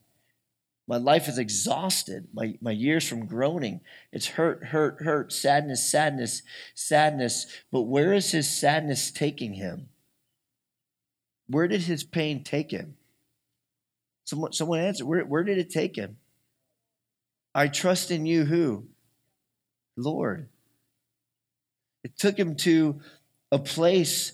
My 0.87 0.97
life 0.97 1.27
is 1.27 1.37
exhausted. 1.37 2.27
My, 2.33 2.57
my 2.61 2.71
years 2.71 3.07
from 3.07 3.27
groaning. 3.27 3.81
It's 4.11 4.27
hurt, 4.27 4.65
hurt, 4.65 5.03
hurt, 5.03 5.31
sadness, 5.31 5.85
sadness, 5.89 6.41
sadness. 6.73 7.45
But 7.71 7.83
where 7.83 8.13
is 8.13 8.31
his 8.31 8.49
sadness 8.49 9.11
taking 9.11 9.53
him? 9.53 9.89
Where 11.47 11.67
did 11.67 11.81
his 11.81 12.03
pain 12.03 12.43
take 12.43 12.71
him? 12.71 12.95
Someone, 14.25 14.53
someone 14.53 14.79
answer. 14.79 15.05
Where, 15.05 15.25
where 15.25 15.43
did 15.43 15.57
it 15.57 15.69
take 15.69 15.95
him? 15.95 16.17
I 17.53 17.67
trust 17.67 18.11
in 18.11 18.25
you, 18.25 18.45
who? 18.45 18.85
Lord. 19.95 20.47
It 22.03 22.17
took 22.17 22.37
him 22.37 22.55
to 22.57 23.01
a 23.51 23.59
place 23.59 24.33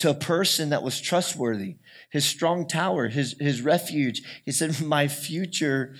to 0.00 0.10
a 0.10 0.14
person 0.14 0.70
that 0.70 0.82
was 0.82 1.00
trustworthy, 1.00 1.76
his 2.10 2.24
strong 2.24 2.66
tower, 2.66 3.08
his, 3.08 3.36
his 3.38 3.62
refuge. 3.62 4.22
He 4.44 4.50
said, 4.52 4.80
My 4.80 5.08
future 5.08 5.94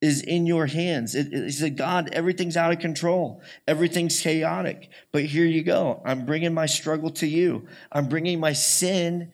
is 0.00 0.22
in 0.22 0.46
your 0.46 0.66
hands. 0.66 1.14
It, 1.14 1.32
it, 1.32 1.44
he 1.44 1.50
said, 1.50 1.76
God, 1.76 2.10
everything's 2.12 2.56
out 2.56 2.72
of 2.72 2.80
control. 2.80 3.42
Everything's 3.66 4.20
chaotic. 4.20 4.90
But 5.10 5.24
here 5.24 5.46
you 5.46 5.62
go. 5.62 6.02
I'm 6.04 6.26
bringing 6.26 6.52
my 6.52 6.66
struggle 6.66 7.10
to 7.12 7.26
you. 7.26 7.66
I'm 7.90 8.08
bringing 8.08 8.38
my 8.38 8.52
sin 8.52 9.32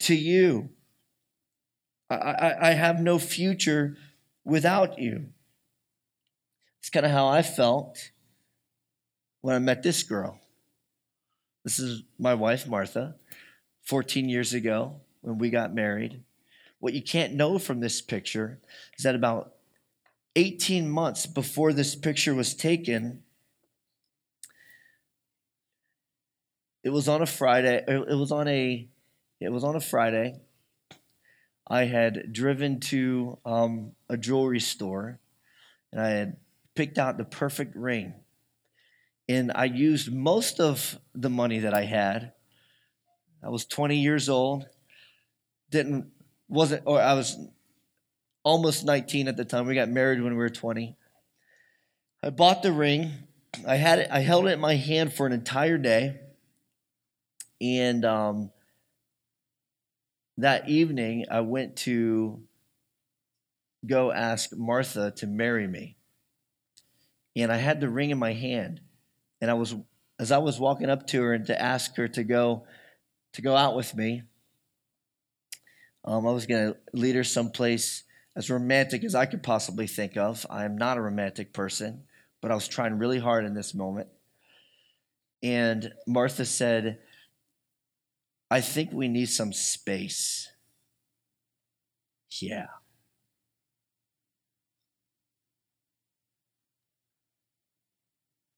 to 0.00 0.14
you. 0.14 0.70
I, 2.08 2.14
I, 2.14 2.68
I 2.70 2.72
have 2.72 3.00
no 3.00 3.18
future 3.18 3.96
without 4.44 4.98
you. 4.98 5.26
It's 6.78 6.88
kind 6.88 7.04
of 7.04 7.12
how 7.12 7.28
I 7.28 7.42
felt 7.42 8.10
when 9.42 9.54
I 9.54 9.58
met 9.58 9.82
this 9.82 10.02
girl. 10.02 10.39
This 11.64 11.78
is 11.78 12.02
my 12.18 12.34
wife, 12.34 12.66
Martha, 12.66 13.16
14 13.82 14.28
years 14.28 14.54
ago 14.54 15.00
when 15.20 15.38
we 15.38 15.50
got 15.50 15.74
married. 15.74 16.22
What 16.78 16.94
you 16.94 17.02
can't 17.02 17.34
know 17.34 17.58
from 17.58 17.80
this 17.80 18.00
picture 18.00 18.58
is 18.96 19.04
that 19.04 19.14
about 19.14 19.54
18 20.36 20.88
months 20.88 21.26
before 21.26 21.72
this 21.72 21.94
picture 21.94 22.34
was 22.34 22.54
taken, 22.54 23.22
it 26.82 26.90
was 26.90 27.08
on 27.08 27.20
a 27.20 27.26
Friday. 27.26 27.84
It 27.86 28.16
was 28.16 28.32
on 28.32 28.48
a. 28.48 28.88
It 29.38 29.52
was 29.52 29.64
on 29.64 29.76
a 29.76 29.80
Friday. 29.80 30.40
I 31.66 31.84
had 31.84 32.32
driven 32.32 32.80
to 32.80 33.38
um, 33.44 33.92
a 34.08 34.16
jewelry 34.16 34.60
store, 34.60 35.18
and 35.92 36.00
I 36.00 36.08
had 36.08 36.36
picked 36.74 36.98
out 36.98 37.18
the 37.18 37.24
perfect 37.24 37.76
ring. 37.76 38.14
And 39.30 39.52
I 39.54 39.66
used 39.66 40.12
most 40.12 40.58
of 40.58 40.98
the 41.14 41.30
money 41.30 41.60
that 41.60 41.72
I 41.72 41.84
had. 41.84 42.32
I 43.44 43.48
was 43.48 43.64
20 43.64 43.96
years 43.96 44.28
old. 44.28 44.66
Didn't 45.70 46.10
wasn't 46.48 46.82
or 46.84 47.00
I 47.00 47.14
was 47.14 47.38
almost 48.42 48.84
19 48.84 49.28
at 49.28 49.36
the 49.36 49.44
time. 49.44 49.68
We 49.68 49.76
got 49.76 49.88
married 49.88 50.20
when 50.20 50.32
we 50.32 50.38
were 50.38 50.48
20. 50.48 50.96
I 52.24 52.30
bought 52.30 52.64
the 52.64 52.72
ring. 52.72 53.12
I 53.64 53.76
had 53.76 54.00
it. 54.00 54.08
I 54.10 54.18
held 54.18 54.48
it 54.48 54.54
in 54.54 54.60
my 54.60 54.74
hand 54.74 55.12
for 55.12 55.28
an 55.28 55.32
entire 55.32 55.78
day, 55.78 56.18
and 57.60 58.04
um, 58.04 58.50
that 60.38 60.68
evening 60.68 61.26
I 61.30 61.42
went 61.42 61.76
to 61.76 62.42
go 63.86 64.10
ask 64.10 64.56
Martha 64.56 65.12
to 65.18 65.28
marry 65.28 65.68
me, 65.68 65.96
and 67.36 67.52
I 67.52 67.58
had 67.58 67.80
the 67.80 67.88
ring 67.88 68.10
in 68.10 68.18
my 68.18 68.32
hand, 68.32 68.80
and 69.40 69.50
I 69.50 69.54
was 69.54 69.74
as 70.18 70.30
I 70.30 70.38
was 70.38 70.60
walking 70.60 70.90
up 70.90 71.06
to 71.08 71.22
her 71.22 71.32
and 71.32 71.46
to 71.46 71.60
ask 71.60 71.96
her 71.96 72.08
to 72.08 72.24
go 72.24 72.64
to 73.32 73.42
go 73.42 73.56
out 73.56 73.76
with 73.76 73.94
me. 73.94 74.22
Um, 76.04 76.26
I 76.26 76.32
was 76.32 76.46
going 76.46 76.72
to 76.72 76.78
lead 76.92 77.14
her 77.14 77.24
someplace 77.24 78.04
as 78.34 78.50
romantic 78.50 79.04
as 79.04 79.14
I 79.14 79.26
could 79.26 79.42
possibly 79.42 79.86
think 79.86 80.16
of. 80.16 80.46
I 80.48 80.64
am 80.64 80.78
not 80.78 80.96
a 80.96 81.02
romantic 81.02 81.52
person, 81.52 82.04
but 82.40 82.50
I 82.50 82.54
was 82.54 82.68
trying 82.68 82.98
really 82.98 83.18
hard 83.18 83.44
in 83.44 83.54
this 83.54 83.74
moment. 83.74 84.08
And 85.42 85.92
Martha 86.06 86.44
said, 86.44 86.98
I 88.50 88.60
think 88.60 88.92
we 88.92 89.08
need 89.08 89.26
some 89.26 89.52
space. 89.52 90.48
Yeah. 92.40 92.66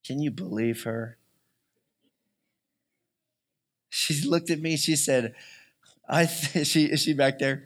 Can 0.04 0.20
you 0.20 0.30
believe 0.30 0.82
her? 0.84 1.16
She 3.90 4.26
looked 4.26 4.50
at 4.50 4.60
me. 4.60 4.76
She 4.76 4.96
said, 4.96 5.34
"I." 6.08 6.26
Th- 6.52 6.66
she 6.66 6.84
is 6.84 7.02
she 7.02 7.14
back 7.14 7.38
there? 7.38 7.64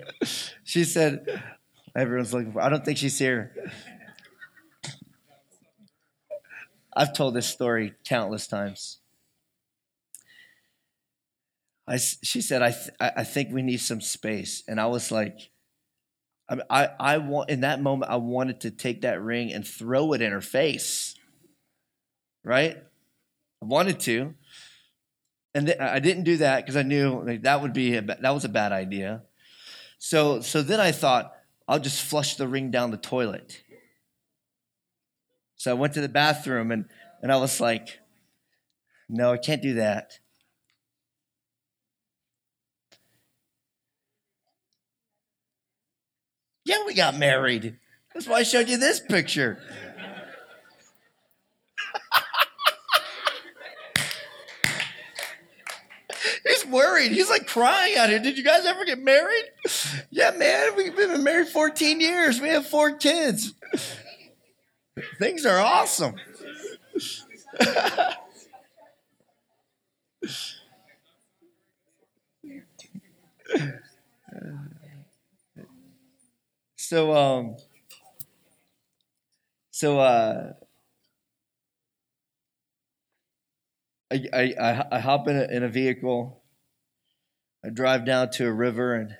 She 0.64 0.84
said, 0.84 1.42
"Everyone's 1.94 2.34
looking 2.34 2.52
for." 2.52 2.60
I 2.60 2.68
don't 2.68 2.84
think 2.84 2.98
she's 2.98 3.18
here. 3.18 3.54
I've 6.96 7.12
told 7.12 7.34
this 7.34 7.46
story 7.46 7.92
countless 8.04 8.46
times. 8.46 8.98
I, 11.86 11.98
she 11.98 12.40
said, 12.40 12.62
I, 12.62 12.72
th- 12.72 12.90
I 12.98 13.22
think 13.22 13.52
we 13.52 13.62
need 13.62 13.78
some 13.80 14.00
space. 14.00 14.64
And 14.66 14.80
I 14.80 14.86
was 14.86 15.12
like, 15.12 15.50
I, 16.48 16.58
I, 16.68 16.88
I 16.98 17.18
want, 17.18 17.50
in 17.50 17.60
that 17.60 17.80
moment, 17.80 18.10
I 18.10 18.16
wanted 18.16 18.62
to 18.62 18.70
take 18.70 19.02
that 19.02 19.20
ring 19.22 19.52
and 19.52 19.64
throw 19.64 20.12
it 20.14 20.22
in 20.22 20.32
her 20.32 20.40
face. 20.40 21.05
Right? 22.46 22.76
I 23.60 23.64
wanted 23.64 23.98
to. 24.00 24.34
And 25.52 25.66
th- 25.66 25.80
I 25.80 25.98
didn't 25.98 26.22
do 26.22 26.36
that 26.36 26.62
because 26.62 26.76
I 26.76 26.82
knew 26.82 27.20
like, 27.26 27.42
that 27.42 27.60
would 27.60 27.72
be, 27.72 27.96
a, 27.96 28.02
that 28.02 28.32
was 28.32 28.44
a 28.44 28.48
bad 28.48 28.70
idea. 28.70 29.22
So, 29.98 30.40
so 30.42 30.62
then 30.62 30.78
I 30.78 30.92
thought, 30.92 31.32
I'll 31.66 31.80
just 31.80 32.02
flush 32.02 32.36
the 32.36 32.46
ring 32.46 32.70
down 32.70 32.92
the 32.92 32.98
toilet. 32.98 33.64
So 35.56 35.72
I 35.72 35.74
went 35.74 35.94
to 35.94 36.00
the 36.00 36.08
bathroom 36.08 36.70
and, 36.70 36.84
and 37.20 37.32
I 37.32 37.36
was 37.38 37.60
like, 37.60 37.98
no, 39.08 39.32
I 39.32 39.38
can't 39.38 39.62
do 39.62 39.74
that. 39.74 40.20
Yeah, 46.64 46.84
we 46.86 46.94
got 46.94 47.16
married. 47.16 47.78
That's 48.14 48.28
why 48.28 48.36
I 48.36 48.42
showed 48.44 48.68
you 48.68 48.76
this 48.76 49.00
picture. 49.00 49.58
He's 56.44 56.55
worried. 56.70 57.12
He's 57.12 57.30
like 57.30 57.46
crying 57.46 57.96
out 57.96 58.08
here. 58.08 58.18
Did 58.18 58.36
you 58.38 58.44
guys 58.44 58.64
ever 58.66 58.84
get 58.84 58.98
married? 58.98 59.44
Yeah, 60.10 60.30
man. 60.30 60.76
We've 60.76 60.96
been 60.96 61.22
married 61.22 61.48
14 61.48 62.00
years. 62.00 62.40
We 62.40 62.48
have 62.48 62.66
four 62.66 62.96
kids. 62.96 63.52
Things 65.18 65.44
are 65.44 65.58
awesome. 65.58 66.14
so 76.76 77.14
um 77.14 77.56
so 79.70 79.98
uh 79.98 80.52
I, 84.10 84.24
I, 84.32 84.84
I, 84.92 84.98
hop 85.00 85.26
in 85.26 85.36
a, 85.36 85.44
in 85.44 85.64
a 85.64 85.68
vehicle. 85.68 86.40
I 87.66 87.70
drive 87.70 88.04
down 88.04 88.30
to 88.30 88.46
a 88.46 88.52
river 88.52 88.94
and 88.94 89.10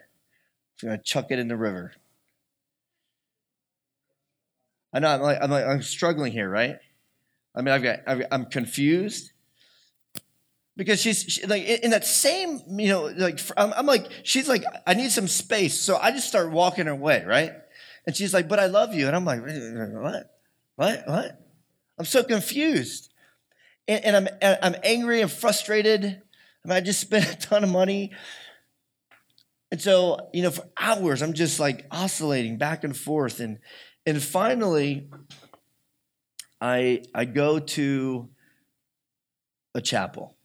I'm 0.82 0.88
gonna 0.88 1.02
chuck 1.02 1.26
it 1.30 1.40
in 1.40 1.48
the 1.48 1.56
river. 1.56 1.92
I 4.92 5.00
know 5.00 5.08
I'm 5.08 5.20
like 5.20 5.38
I'm 5.42 5.50
like 5.50 5.66
I'm 5.66 5.82
struggling 5.82 6.32
here, 6.32 6.48
right? 6.48 6.76
I 7.56 7.62
mean, 7.62 7.74
I've 7.74 7.82
got 7.82 8.00
I've, 8.06 8.22
I'm 8.30 8.44
confused 8.46 9.32
because 10.76 11.00
she's 11.00 11.22
she, 11.24 11.46
like 11.46 11.64
in 11.64 11.90
that 11.90 12.06
same 12.06 12.60
you 12.68 12.88
know 12.88 13.06
like 13.16 13.40
I'm, 13.56 13.72
I'm 13.72 13.86
like 13.86 14.06
she's 14.22 14.48
like 14.48 14.62
I 14.86 14.94
need 14.94 15.10
some 15.10 15.26
space, 15.26 15.80
so 15.80 15.96
I 15.96 16.12
just 16.12 16.28
start 16.28 16.52
walking 16.52 16.86
her 16.86 16.94
way, 16.94 17.24
right? 17.26 17.52
And 18.06 18.14
she's 18.14 18.32
like, 18.32 18.48
"But 18.48 18.60
I 18.60 18.66
love 18.66 18.94
you," 18.94 19.08
and 19.08 19.16
I'm 19.16 19.24
like, 19.24 19.40
"What? 19.40 20.30
What? 20.76 21.02
What?" 21.08 21.40
I'm 21.98 22.04
so 22.04 22.22
confused, 22.22 23.12
and, 23.88 24.04
and 24.04 24.16
I'm 24.16 24.28
I'm 24.62 24.76
angry 24.84 25.20
and 25.20 25.30
frustrated. 25.32 26.22
I 26.66 26.68
mean, 26.68 26.76
I 26.76 26.80
just 26.80 27.00
spent 27.02 27.32
a 27.32 27.36
ton 27.36 27.64
of 27.64 27.70
money. 27.70 28.12
And 29.70 29.80
so, 29.80 30.30
you 30.32 30.42
know, 30.42 30.50
for 30.50 30.68
hours, 30.78 31.22
I'm 31.22 31.32
just 31.32 31.60
like 31.60 31.86
oscillating 31.90 32.58
back 32.58 32.84
and 32.84 32.96
forth. 32.96 33.40
And 33.40 33.58
and 34.04 34.22
finally, 34.22 35.08
I 36.60 37.02
I 37.14 37.24
go 37.24 37.58
to 37.58 38.28
a 39.74 39.80
chapel. 39.80 40.36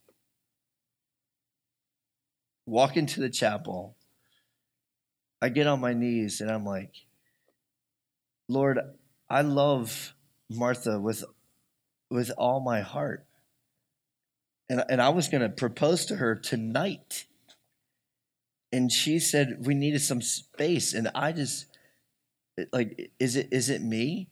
Walk 2.65 2.97
into 2.97 3.19
the 3.19 3.29
chapel. 3.29 3.95
I 5.41 5.49
get 5.49 5.67
on 5.67 5.79
my 5.79 5.93
knees 5.93 6.41
and 6.41 6.51
I'm 6.51 6.65
like, 6.65 6.93
Lord, 8.47 8.79
I 9.29 9.41
love 9.41 10.13
Martha 10.49 10.99
with 10.99 11.23
with 12.09 12.31
all 12.37 12.59
my 12.59 12.81
heart. 12.81 13.25
And, 14.71 14.85
and 14.87 15.01
I 15.01 15.09
was 15.09 15.27
going 15.27 15.41
to 15.41 15.49
propose 15.49 16.05
to 16.05 16.15
her 16.15 16.33
tonight. 16.33 17.25
And 18.71 18.89
she 18.89 19.19
said 19.19 19.65
we 19.65 19.73
needed 19.73 19.99
some 19.99 20.21
space. 20.21 20.93
And 20.93 21.09
I 21.13 21.33
just, 21.33 21.65
like, 22.71 23.11
is 23.19 23.35
it 23.35 23.49
is 23.51 23.69
it 23.69 23.81
me? 23.81 24.29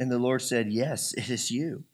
And 0.00 0.10
the 0.10 0.18
Lord 0.18 0.42
said, 0.42 0.72
Yes, 0.72 1.14
it 1.14 1.30
is 1.30 1.48
you. 1.48 1.84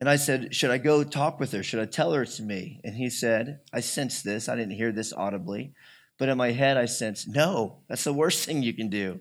And 0.00 0.10
I 0.10 0.16
said, 0.16 0.54
Should 0.54 0.70
I 0.70 0.76
go 0.76 1.02
talk 1.02 1.40
with 1.40 1.52
her? 1.52 1.62
Should 1.62 1.80
I 1.80 1.86
tell 1.86 2.12
her 2.12 2.24
it's 2.24 2.40
me? 2.40 2.82
And 2.84 2.94
he 2.94 3.08
said, 3.08 3.60
I 3.72 3.80
sensed 3.80 4.22
this. 4.24 4.50
I 4.50 4.54
didn't 4.54 4.76
hear 4.76 4.92
this 4.92 5.14
audibly. 5.14 5.72
But 6.18 6.28
in 6.28 6.36
my 6.36 6.50
head, 6.50 6.76
I 6.76 6.84
sensed, 6.84 7.26
No, 7.26 7.78
that's 7.88 8.04
the 8.04 8.12
worst 8.12 8.44
thing 8.46 8.62
you 8.62 8.74
can 8.74 8.90
do. 8.90 9.20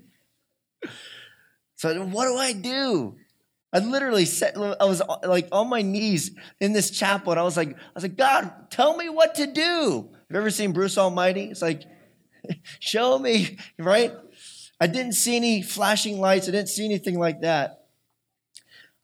So 1.78 2.04
what 2.04 2.26
do 2.26 2.36
I 2.36 2.52
do? 2.52 3.16
I 3.74 3.80
literally 3.80 4.26
said, 4.26 4.56
I 4.56 4.86
was 4.86 5.02
like 5.24 5.48
on 5.52 5.68
my 5.68 5.82
knees 5.82 6.32
in 6.60 6.74
this 6.74 6.92
chapel, 6.92 7.32
and 7.32 7.40
I 7.40 7.44
was 7.44 7.58
like, 7.58 7.70
I 7.70 7.92
was 7.96 8.04
like, 8.04 8.16
God, 8.16 8.70
tell 8.70 8.96
me 8.96 9.10
what 9.10 9.36
to 9.36 9.48
do. 9.48 10.10
Have 10.12 10.32
you 10.32 10.38
ever 10.38 10.52
seen 10.52 10.74
Bruce 10.74 10.98
Almighty? 10.98 11.46
It's 11.46 11.62
like, 11.62 11.84
Show 12.80 13.18
me, 13.20 13.58
right? 13.78 14.14
I 14.80 14.88
didn't 14.88 15.14
see 15.14 15.36
any 15.36 15.62
flashing 15.62 16.20
lights. 16.20 16.48
I 16.48 16.52
didn't 16.52 16.70
see 16.70 16.86
anything 16.86 17.18
like 17.18 17.42
that. 17.42 17.86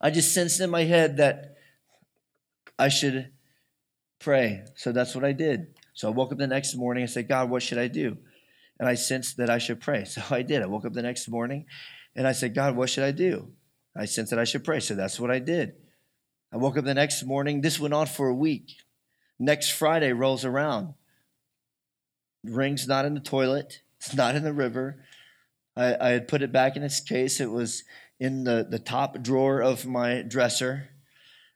I 0.00 0.10
just 0.10 0.34
sensed 0.34 0.60
in 0.60 0.70
my 0.70 0.84
head 0.84 1.18
that 1.18 1.56
I 2.78 2.88
should 2.88 3.30
pray. 4.18 4.64
So 4.74 4.92
that's 4.92 5.14
what 5.14 5.24
I 5.24 5.32
did. 5.32 5.74
So 5.94 6.08
I 6.08 6.10
woke 6.10 6.32
up 6.32 6.38
the 6.38 6.46
next 6.46 6.74
morning 6.74 7.02
and 7.02 7.10
said, 7.10 7.28
God, 7.28 7.50
what 7.50 7.62
should 7.62 7.78
I 7.78 7.88
do? 7.88 8.16
And 8.78 8.88
I 8.88 8.94
sensed 8.94 9.36
that 9.36 9.50
I 9.50 9.58
should 9.58 9.80
pray. 9.80 10.04
So 10.04 10.22
I 10.30 10.42
did. 10.42 10.62
I 10.62 10.66
woke 10.66 10.84
up 10.84 10.92
the 10.92 11.02
next 11.02 11.28
morning 11.28 11.66
and 12.14 12.26
I 12.26 12.32
said, 12.32 12.54
God, 12.54 12.76
what 12.76 12.90
should 12.90 13.04
I 13.04 13.12
do? 13.12 13.52
I 13.96 14.04
sensed 14.04 14.30
that 14.30 14.38
I 14.38 14.44
should 14.44 14.64
pray. 14.64 14.80
So 14.80 14.94
that's 14.94 15.18
what 15.18 15.30
I 15.30 15.38
did. 15.38 15.74
I 16.52 16.56
woke 16.56 16.76
up 16.76 16.84
the 16.84 16.94
next 16.94 17.24
morning. 17.24 17.60
This 17.60 17.78
went 17.78 17.94
on 17.94 18.06
for 18.06 18.28
a 18.28 18.34
week. 18.34 18.76
Next 19.38 19.70
Friday 19.70 20.12
rolls 20.12 20.44
around. 20.44 20.94
Ring's 22.44 22.88
not 22.88 23.04
in 23.04 23.14
the 23.14 23.20
toilet, 23.20 23.82
it's 23.98 24.14
not 24.14 24.34
in 24.34 24.44
the 24.44 24.52
river. 24.52 25.04
I, 25.76 25.96
I 26.00 26.08
had 26.10 26.28
put 26.28 26.42
it 26.42 26.52
back 26.52 26.76
in 26.76 26.82
its 26.82 27.00
case. 27.00 27.40
It 27.40 27.50
was 27.50 27.84
in 28.18 28.44
the, 28.44 28.66
the 28.68 28.78
top 28.78 29.22
drawer 29.22 29.62
of 29.62 29.86
my 29.86 30.22
dresser. 30.22 30.88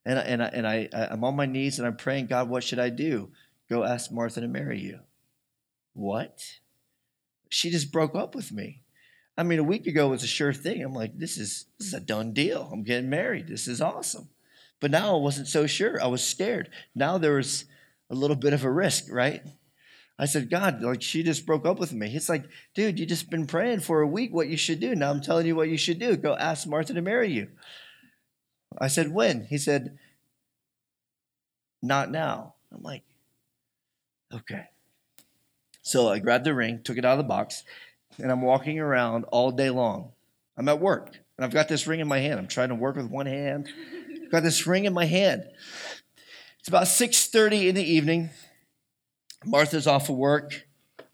And, 0.06 0.18
and, 0.18 0.42
I, 0.42 0.46
and 0.46 0.66
I, 0.66 0.88
I'm 0.92 1.24
on 1.24 1.36
my 1.36 1.46
knees 1.46 1.78
and 1.78 1.86
I'm 1.86 1.96
praying, 1.96 2.26
God, 2.26 2.48
what 2.48 2.62
should 2.62 2.78
I 2.78 2.90
do? 2.90 3.30
Go 3.68 3.84
ask 3.84 4.12
Martha 4.12 4.40
to 4.40 4.48
marry 4.48 4.78
you. 4.78 5.00
What? 5.94 6.42
She 7.48 7.70
just 7.70 7.90
broke 7.90 8.14
up 8.14 8.34
with 8.34 8.52
me. 8.52 8.82
I 9.36 9.42
mean, 9.42 9.58
a 9.58 9.64
week 9.64 9.86
ago 9.86 10.08
was 10.08 10.22
a 10.22 10.28
sure 10.28 10.52
thing. 10.52 10.82
I'm 10.82 10.94
like, 10.94 11.18
this 11.18 11.38
is 11.38 11.66
this 11.78 11.88
is 11.88 11.94
a 11.94 12.00
done 12.00 12.32
deal. 12.32 12.70
I'm 12.72 12.84
getting 12.84 13.10
married. 13.10 13.48
This 13.48 13.66
is 13.66 13.80
awesome. 13.80 14.28
But 14.80 14.90
now 14.90 15.16
I 15.16 15.20
wasn't 15.20 15.48
so 15.48 15.66
sure. 15.66 16.02
I 16.02 16.06
was 16.06 16.22
scared. 16.22 16.70
Now 16.94 17.18
there 17.18 17.34
was 17.34 17.64
a 18.10 18.14
little 18.14 18.36
bit 18.36 18.52
of 18.52 18.64
a 18.64 18.70
risk, 18.70 19.06
right? 19.10 19.42
I 20.18 20.26
said, 20.26 20.50
God, 20.50 20.80
like 20.82 21.02
she 21.02 21.24
just 21.24 21.46
broke 21.46 21.66
up 21.66 21.80
with 21.80 21.92
me. 21.92 22.08
He's 22.08 22.28
like, 22.28 22.44
dude, 22.74 23.00
you 23.00 23.06
just 23.06 23.30
been 23.30 23.46
praying 23.46 23.80
for 23.80 24.00
a 24.00 24.06
week 24.06 24.32
what 24.32 24.48
you 24.48 24.56
should 24.56 24.78
do. 24.78 24.94
Now 24.94 25.10
I'm 25.10 25.20
telling 25.20 25.46
you 25.46 25.56
what 25.56 25.68
you 25.68 25.76
should 25.76 25.98
do. 25.98 26.16
Go 26.16 26.36
ask 26.36 26.68
Martha 26.68 26.94
to 26.94 27.02
marry 27.02 27.32
you. 27.32 27.48
I 28.78 28.88
said, 28.88 29.12
when? 29.12 29.46
He 29.46 29.58
said, 29.58 29.98
not 31.82 32.10
now. 32.10 32.54
I'm 32.72 32.82
like, 32.82 33.02
okay. 34.32 34.66
So 35.82 36.08
I 36.08 36.18
grabbed 36.18 36.44
the 36.44 36.54
ring, 36.54 36.80
took 36.82 36.96
it 36.96 37.04
out 37.04 37.12
of 37.12 37.18
the 37.18 37.24
box, 37.24 37.64
and 38.18 38.30
I'm 38.30 38.42
walking 38.42 38.78
around 38.78 39.24
all 39.24 39.50
day 39.50 39.70
long. 39.70 40.12
I'm 40.56 40.68
at 40.68 40.80
work, 40.80 41.18
and 41.36 41.44
I've 41.44 41.52
got 41.52 41.68
this 41.68 41.86
ring 41.86 42.00
in 42.00 42.08
my 42.08 42.18
hand. 42.18 42.38
I'm 42.38 42.46
trying 42.46 42.68
to 42.68 42.74
work 42.74 42.96
with 42.96 43.10
one 43.10 43.26
hand. 43.26 43.68
I've 44.24 44.30
got 44.30 44.42
this 44.42 44.66
ring 44.66 44.84
in 44.84 44.94
my 44.94 45.06
hand. 45.06 45.44
It's 46.58 46.68
about 46.68 46.84
6:30 46.84 47.68
in 47.68 47.74
the 47.74 47.84
evening. 47.84 48.30
Martha's 49.44 49.86
off 49.86 50.08
of 50.08 50.16
work. 50.16 50.66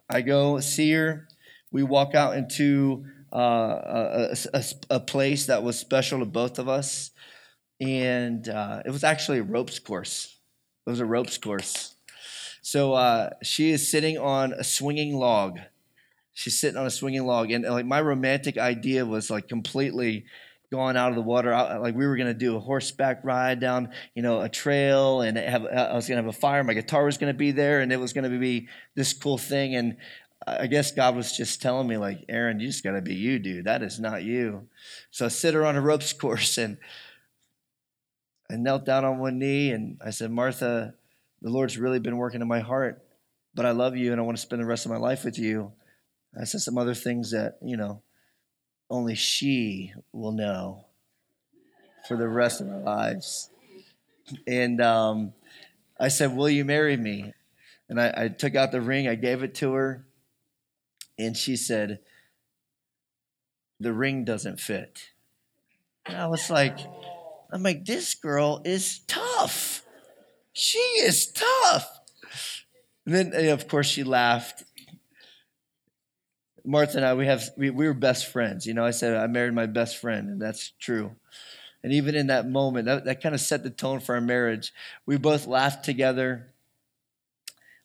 I 0.09 0.21
go 0.21 0.61
see 0.61 0.93
her. 0.93 1.27
We 1.73 1.83
walk 1.83 2.15
out 2.15 2.37
into 2.37 3.05
uh, 3.33 4.29
a, 4.33 4.37
a, 4.55 4.65
a, 4.91 5.01
place 5.01 5.47
that 5.47 5.63
was 5.63 5.79
special 5.79 6.19
to 6.19 6.25
both 6.25 6.59
of 6.59 6.69
us. 6.69 7.13
And 7.81 8.49
uh, 8.49 8.83
it 8.85 8.91
was 8.91 9.05
actually 9.05 9.39
a 9.39 9.45
ropes 9.45 9.79
course. 9.79 10.37
It 10.87 10.91
was 10.91 11.01
a 11.01 11.07
ropes 11.07 11.39
course. 11.39 11.95
So 12.63 12.93
uh, 12.95 13.31
she 13.43 13.71
is 13.71 13.91
sitting 13.91 14.19
on 14.19 14.53
a 14.53 14.65
swinging 14.65 15.15
log. 15.15 15.59
She's 16.33 16.59
sitting 16.59 16.79
on 16.79 16.87
a 16.87 16.91
swinging 16.91 17.27
log. 17.27 17.51
And 17.51 17.65
like 17.65 17.87
my 17.87 18.01
romantic 18.01 18.59
idea 18.59 19.05
was 19.05 19.31
like 19.31 19.49
completely 19.49 20.25
gone 20.71 20.97
out 20.97 21.11
of 21.11 21.17
the 21.17 21.23
water. 21.23 21.51
like 21.51 21.95
we 21.95 22.07
were 22.07 22.17
going 22.17 22.29
to 22.29 22.35
do 22.35 22.57
a 22.57 22.61
horseback 22.61 23.25
ride 23.25 23.61
down, 23.61 23.91
you 24.15 24.23
know, 24.23 24.41
a 24.41 24.49
trail, 24.49 25.21
and 25.21 25.37
have 25.37 25.67
I 25.67 25.95
was 25.95 26.07
going 26.07 26.17
to 26.17 26.25
have 26.25 26.35
a 26.35 26.39
fire. 26.39 26.63
My 26.63 26.75
guitar 26.75 27.05
was 27.05 27.19
going 27.19 27.33
to 27.33 27.37
be 27.37 27.51
there, 27.51 27.81
and 27.81 27.93
it 27.93 27.99
was 27.99 28.13
going 28.13 28.31
to 28.31 28.39
be 28.39 28.69
this 28.95 29.13
cool 29.13 29.39
thing. 29.39 29.75
And 29.75 29.97
I 30.47 30.69
guess 30.69 30.93
God 30.93 31.17
was 31.17 31.37
just 31.37 31.61
telling 31.61 31.89
me, 31.89 31.97
like, 31.97 32.25
Aaron, 32.29 32.61
you 32.61 32.69
just 32.69 32.85
got 32.85 32.93
to 32.93 33.03
be 33.03 33.15
you, 33.15 33.39
dude. 33.39 33.67
That 33.67 33.83
is 33.83 33.99
not 33.99 34.23
you. 34.23 34.69
So 35.11 35.27
I 35.27 35.29
sit 35.29 35.55
her 35.55 35.65
on 35.65 35.77
a 35.77 35.81
ropes 35.81 36.13
course, 36.15 36.57
and 36.57 36.79
I 38.51 38.57
knelt 38.57 38.85
down 38.85 39.05
on 39.05 39.19
one 39.19 39.39
knee, 39.39 39.73
and 39.73 40.01
I 40.05 40.11
said, 40.11 40.31
Martha, 40.31 40.95
the 41.43 41.51
Lord's 41.51 41.79
really 41.79 41.99
been 41.99 42.17
working 42.17 42.43
in 42.43 42.49
my 42.49 42.61
heart, 42.61 43.03
but 43.55 43.67
I 43.67 43.73
love 43.73 43.97
you, 43.97 44.13
and 44.13 44.21
I 44.21 44.25
want 44.25 44.37
to 44.37 44.43
spend 44.43 44.63
the 44.63 44.67
rest 44.67 44.87
of 44.87 44.93
my 44.93 44.99
life 44.99 45.25
with 45.25 45.39
you. 45.39 45.73
I 46.39 46.45
said 46.45 46.61
some 46.61 46.79
other 46.79 46.95
things 46.95 47.31
that 47.33 47.59
you 47.63 47.77
know 47.77 48.03
only 48.89 49.15
she 49.15 49.93
will 50.13 50.33
know 50.33 50.85
for 52.07 52.17
the 52.17 52.29
rest 52.29 52.61
of 52.61 52.69
our 52.69 52.81
lives. 52.81 53.51
And 54.47 54.81
um, 54.81 55.33
I 55.99 56.09
said, 56.09 56.37
Will 56.37 56.49
you 56.49 56.65
marry 56.65 56.97
me? 56.97 57.33
And 57.89 58.01
I, 58.01 58.15
I 58.17 58.29
took 58.29 58.55
out 58.55 58.73
the 58.73 58.81
ring, 58.81 59.09
I 59.09 59.17
gave 59.17 59.43
it 59.43 59.55
to 59.57 59.73
her, 59.73 60.07
and 61.19 61.37
she 61.37 61.57
said, 61.57 62.01
The 63.81 63.93
ring 63.93 64.25
doesn't 64.25 64.61
fit. 64.61 65.11
And 66.07 66.17
I 66.17 66.27
was 66.29 66.51
like, 66.51 66.79
I'm 67.53 67.63
like, 67.63 67.85
this 67.85 68.15
girl 68.15 68.63
is 68.65 69.01
tough. 69.01 69.85
She 70.53 70.79
is 70.79 71.27
tough. 71.27 72.01
And 73.05 73.15
then, 73.15 73.49
of 73.49 73.69
course, 73.69 73.87
she 73.87 74.05
laughed 74.05 74.65
Martha 76.65 76.99
and 76.99 77.07
I, 77.07 77.15
we 77.15 77.27
have 77.27 77.51
we, 77.57 77.71
we 77.71 77.87
were 77.87 77.95
best 77.95 78.27
friends. 78.27 78.67
You 78.67 78.75
know, 78.75 78.85
I 78.85 78.91
said 78.91 79.17
I 79.17 79.27
married 79.27 79.55
my 79.55 79.67
best 79.67 79.99
friend, 79.99 80.29
and 80.29 80.41
that's 80.41 80.73
true. 80.79 81.17
And 81.83 81.93
even 81.93 82.15
in 82.15 82.27
that 82.27 82.49
moment, 82.49 82.87
that, 82.87 83.05
that 83.07 83.23
kind 83.23 83.35
of 83.35 83.41
set 83.41 83.63
the 83.63 83.71
tone 83.71 84.01
for 84.01 84.15
our 84.15 84.21
marriage. 84.21 84.73
We 85.07 85.17
both 85.17 85.47
laughed 85.47 85.85
together. 85.85 86.53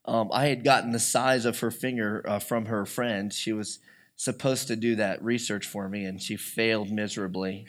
Um, 0.04 0.30
I 0.34 0.48
had 0.48 0.64
gotten 0.64 0.92
the 0.92 1.00
size 1.00 1.46
of 1.46 1.60
her 1.60 1.72
finger 1.72 2.24
uh, 2.28 2.40
from 2.40 2.66
her 2.66 2.86
friend. 2.86 3.34
She 3.34 3.54
was 3.54 3.80
supposed 4.16 4.68
to 4.68 4.76
do 4.76 4.96
that 4.96 5.24
research 5.24 5.66
for 5.66 5.88
me, 5.90 6.06
and 6.06 6.22
she 6.22 6.36
failed 6.36 6.92
miserably. 6.92 7.68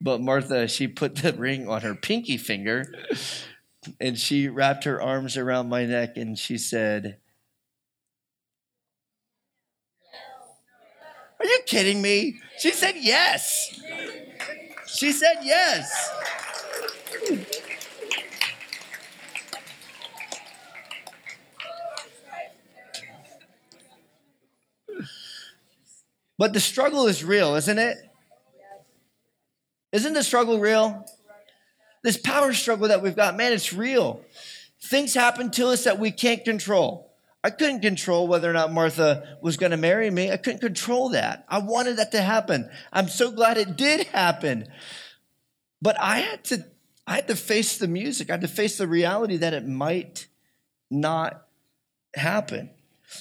but 0.00 0.20
Martha, 0.20 0.68
she 0.68 0.88
put 0.88 1.16
the 1.16 1.32
ring 1.32 1.68
on 1.68 1.82
her 1.82 1.94
pinky 1.94 2.36
finger, 2.36 2.84
and 4.00 4.18
she 4.18 4.48
wrapped 4.48 4.84
her 4.84 5.00
arms 5.00 5.36
around 5.36 5.68
my 5.68 5.86
neck, 5.86 6.16
and 6.16 6.38
she 6.38 6.58
said, 6.58 7.18
Are 11.38 11.46
you 11.46 11.60
kidding 11.66 12.00
me? 12.00 12.40
She 12.58 12.70
said 12.70 12.94
yes. 12.96 13.80
She 14.86 15.12
said 15.12 15.38
yes. 15.42 16.10
But 26.38 26.52
the 26.52 26.60
struggle 26.60 27.06
is 27.06 27.24
real, 27.24 27.54
isn't 27.54 27.78
it? 27.78 27.96
Isn't 29.92 30.12
the 30.12 30.22
struggle 30.22 30.58
real? 30.58 31.06
This 32.02 32.16
power 32.16 32.52
struggle 32.52 32.88
that 32.88 33.02
we've 33.02 33.16
got, 33.16 33.36
man, 33.36 33.52
it's 33.52 33.72
real. 33.72 34.20
Things 34.82 35.14
happen 35.14 35.50
to 35.52 35.68
us 35.68 35.84
that 35.84 35.98
we 35.98 36.10
can't 36.10 36.44
control. 36.44 37.05
I 37.46 37.50
couldn't 37.50 37.78
control 37.78 38.26
whether 38.26 38.50
or 38.50 38.52
not 38.52 38.72
Martha 38.72 39.38
was 39.40 39.56
going 39.56 39.70
to 39.70 39.76
marry 39.76 40.10
me. 40.10 40.32
I 40.32 40.36
couldn't 40.36 40.62
control 40.62 41.10
that. 41.10 41.44
I 41.48 41.60
wanted 41.60 41.98
that 41.98 42.10
to 42.10 42.20
happen. 42.20 42.68
I'm 42.92 43.06
so 43.06 43.30
glad 43.30 43.56
it 43.56 43.76
did 43.76 44.08
happen. 44.08 44.66
But 45.80 45.96
I 46.00 46.18
had 46.18 46.42
to 46.46 46.64
I 47.06 47.14
had 47.14 47.28
to 47.28 47.36
face 47.36 47.78
the 47.78 47.86
music. 47.86 48.30
I 48.30 48.32
had 48.32 48.40
to 48.40 48.48
face 48.48 48.78
the 48.78 48.88
reality 48.88 49.36
that 49.36 49.54
it 49.54 49.64
might 49.64 50.26
not 50.90 51.46
happen. 52.16 52.70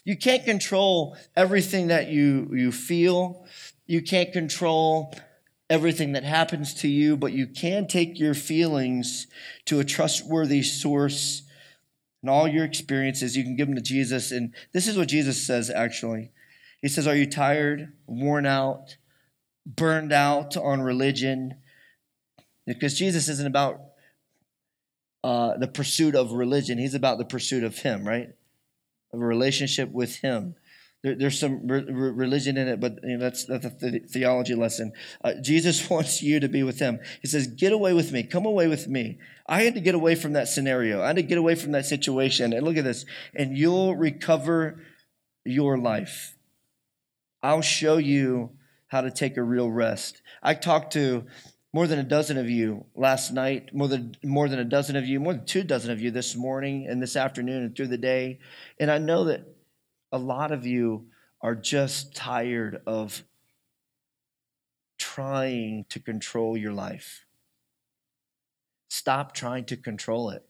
You 0.06 0.18
can't 0.18 0.44
control 0.44 1.16
everything 1.36 1.90
that 1.90 2.08
you 2.08 2.50
you 2.52 2.72
feel. 2.72 3.46
You 3.86 4.02
can't 4.02 4.34
control 4.34 5.14
everything 5.70 6.14
that 6.14 6.24
happens 6.24 6.74
to 6.82 6.88
you, 6.88 7.16
but 7.16 7.32
you 7.32 7.46
can 7.46 7.86
take 7.86 8.20
your 8.20 8.34
feelings 8.34 9.28
to 9.66 9.80
a 9.80 9.86
trustworthy 9.86 10.64
source 10.64 11.44
and 12.26 12.30
all 12.32 12.48
your 12.48 12.66
experiences, 12.66 13.38
you 13.38 13.44
can 13.44 13.56
give 13.56 13.68
them 13.68 13.76
to 13.76 13.82
Jesus. 13.84 14.32
And 14.32 14.52
this 14.74 14.88
is 14.88 14.98
what 14.98 15.08
Jesus 15.08 15.46
says 15.46 15.70
actually. 15.70 16.32
He 16.82 16.88
says, 16.88 17.06
Are 17.06 17.16
you 17.16 17.28
tired, 17.28 17.94
worn 18.08 18.48
out, 18.48 18.98
burned 19.64 20.12
out 20.12 20.58
on 20.58 20.82
religion? 20.82 21.58
Because 22.66 22.98
Jesus 22.98 23.30
isn't 23.30 23.46
about 23.46 23.80
uh, 25.24 25.56
the 25.58 25.68
pursuit 25.68 26.16
of 26.16 26.32
religion, 26.32 26.80
He's 26.80 26.96
about 26.96 27.20
the 27.20 27.26
pursuit 27.26 27.64
of 27.64 27.78
Him, 27.78 28.08
right? 28.08 28.30
Of 29.14 29.22
a 29.22 29.26
relationship 29.26 29.92
with 29.92 30.16
Him. 30.16 30.56
There, 31.06 31.14
there's 31.14 31.40
some 31.40 31.68
re- 31.68 31.84
religion 31.88 32.58
in 32.58 32.68
it, 32.68 32.80
but 32.80 32.98
you 33.04 33.18
know, 33.18 33.20
that's, 33.20 33.46
that's 33.46 33.64
a 33.64 33.70
the- 33.70 34.00
theology 34.00 34.56
lesson. 34.56 34.92
Uh, 35.24 35.34
Jesus 35.40 35.88
wants 35.90 36.24
you 36.24 36.40
to 36.40 36.50
be 36.50 36.64
with 36.64 36.80
Him. 36.80 37.00
He 37.22 37.28
says, 37.28 37.46
Get 37.46 37.72
away 37.72 37.94
with 37.94 38.12
me, 38.12 38.24
come 38.24 38.48
away 38.48 38.68
with 38.68 38.88
me. 38.88 39.20
I 39.46 39.62
had 39.62 39.76
to 39.76 39.82
get 39.82 39.94
away 39.94 40.16
from 40.16 40.34
that 40.34 40.48
scenario. 40.48 41.04
I 41.04 41.08
had 41.08 41.18
to 41.18 41.22
get 41.22 41.38
away 41.38 41.54
from 41.54 41.74
that 41.74 41.86
situation. 41.86 42.54
And 42.54 42.66
look 42.66 42.76
at 42.76 42.84
this. 42.84 43.06
And 43.36 43.56
you'll 43.56 43.96
recover 43.96 44.84
your 45.46 45.78
life. 45.78 46.36
I'll 47.44 47.62
show 47.62 47.98
you 47.98 48.58
how 48.88 49.02
to 49.02 49.12
take 49.12 49.38
a 49.38 49.44
real 49.44 49.70
rest. 49.70 50.24
I 50.42 50.56
talked 50.56 50.94
to 50.94 51.26
more 51.72 51.86
than 51.86 52.00
a 52.00 52.04
dozen 52.04 52.40
of 52.40 52.50
you 52.50 52.86
last 52.96 53.32
night, 53.32 53.76
more 53.76 53.88
than 53.88 54.16
more 54.24 54.50
than 54.50 54.58
a 54.58 54.66
dozen 54.66 54.96
of 54.96 55.06
you, 55.06 55.20
more 55.20 55.34
than 55.34 55.46
two 55.46 55.64
dozen 55.64 55.92
of 55.92 56.02
you 56.02 56.10
this 56.10 56.36
morning 56.36 56.88
and 56.90 57.00
this 57.00 57.16
afternoon 57.16 57.62
and 57.62 57.76
through 57.76 57.90
the 57.90 57.98
day. 58.00 58.40
And 58.80 58.90
I 58.90 58.98
know 58.98 59.26
that 59.26 59.55
a 60.16 60.18
lot 60.18 60.54
of 60.54 60.66
you 60.66 61.08
are 61.42 61.56
just 61.56 62.16
tired 62.16 62.82
of 62.88 63.26
trying 64.98 65.86
to 65.90 66.00
control 66.00 66.56
your 66.56 66.72
life. 66.72 67.26
Stop 68.88 69.34
trying 69.34 69.66
to 69.66 69.76
control 69.76 70.30
it. 70.30 70.46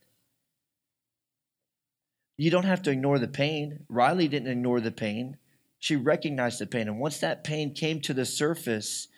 You 2.36 2.48
don't 2.48 2.64
have 2.64 2.80
to 2.82 2.92
ignore 2.92 3.18
the 3.18 3.26
pain. 3.26 3.80
Riley 3.88 4.28
didn't 4.28 4.52
ignore 4.52 4.80
the 4.80 4.92
pain. 4.92 5.36
She 5.80 5.96
recognized 5.96 6.60
the 6.60 6.66
pain. 6.66 6.86
And 6.86 7.00
once 7.00 7.18
that 7.18 7.42
pain 7.42 7.74
came 7.74 8.00
to 8.02 8.14
the 8.14 8.24
surface, 8.24 9.08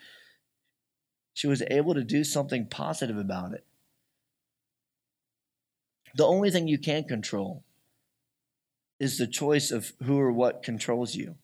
she 1.35 1.47
was 1.47 1.63
able 1.71 1.93
to 1.93 2.03
do 2.03 2.25
something 2.25 2.69
positive 2.69 3.19
about 3.19 3.53
it. 3.53 3.67
The 6.15 6.25
only 6.25 6.51
thing 6.51 6.69
you 6.69 6.79
can 6.79 7.05
control 7.05 7.65
is 9.01 9.19
the 9.19 9.27
choice 9.27 9.71
of 9.71 9.93
who 10.05 10.19
or 10.19 10.33
what 10.33 10.63
controls 10.63 11.15
you. 11.15 11.37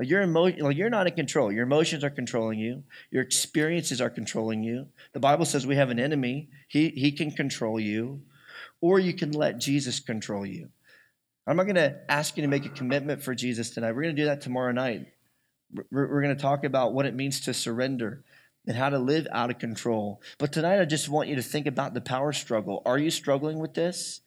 Your 0.00 0.22
emo- 0.22 0.44
like 0.44 0.76
you're 0.76 0.90
not 0.90 1.06
in 1.06 1.14
control. 1.14 1.52
Your 1.52 1.64
emotions 1.64 2.02
are 2.02 2.10
controlling 2.10 2.58
you. 2.58 2.82
Your 3.10 3.22
experiences 3.22 4.00
are 4.00 4.10
controlling 4.10 4.62
you. 4.62 4.86
The 5.12 5.20
Bible 5.20 5.44
says 5.44 5.66
we 5.66 5.76
have 5.76 5.90
an 5.90 6.00
enemy. 6.00 6.48
He, 6.66 6.88
he 6.88 7.12
can 7.12 7.30
control 7.30 7.78
you, 7.78 8.22
or 8.80 8.98
you 8.98 9.12
can 9.12 9.32
let 9.32 9.58
Jesus 9.58 10.00
control 10.00 10.46
you. 10.46 10.70
I'm 11.46 11.56
not 11.56 11.64
going 11.64 11.76
to 11.76 11.98
ask 12.08 12.36
you 12.36 12.42
to 12.42 12.48
make 12.48 12.64
a 12.64 12.70
commitment 12.70 13.22
for 13.22 13.34
Jesus 13.34 13.70
tonight. 13.70 13.92
We're 13.92 14.02
going 14.02 14.16
to 14.16 14.22
do 14.22 14.26
that 14.26 14.40
tomorrow 14.40 14.72
night. 14.72 15.08
We're, 15.72 16.08
we're 16.08 16.22
going 16.22 16.36
to 16.36 16.42
talk 16.42 16.64
about 16.64 16.94
what 16.94 17.06
it 17.06 17.14
means 17.14 17.40
to 17.40 17.54
surrender 17.54 18.24
and 18.66 18.76
how 18.76 18.88
to 18.88 18.98
live 18.98 19.26
out 19.32 19.50
of 19.50 19.58
control. 19.58 20.20
But 20.38 20.52
tonight, 20.52 20.80
I 20.80 20.84
just 20.84 21.08
want 21.08 21.28
you 21.28 21.36
to 21.36 21.42
think 21.42 21.66
about 21.66 21.94
the 21.94 22.00
power 22.00 22.32
struggle. 22.32 22.82
Are 22.86 22.98
you 22.98 23.10
struggling 23.10 23.58
with 23.58 23.74
this? 23.74 24.20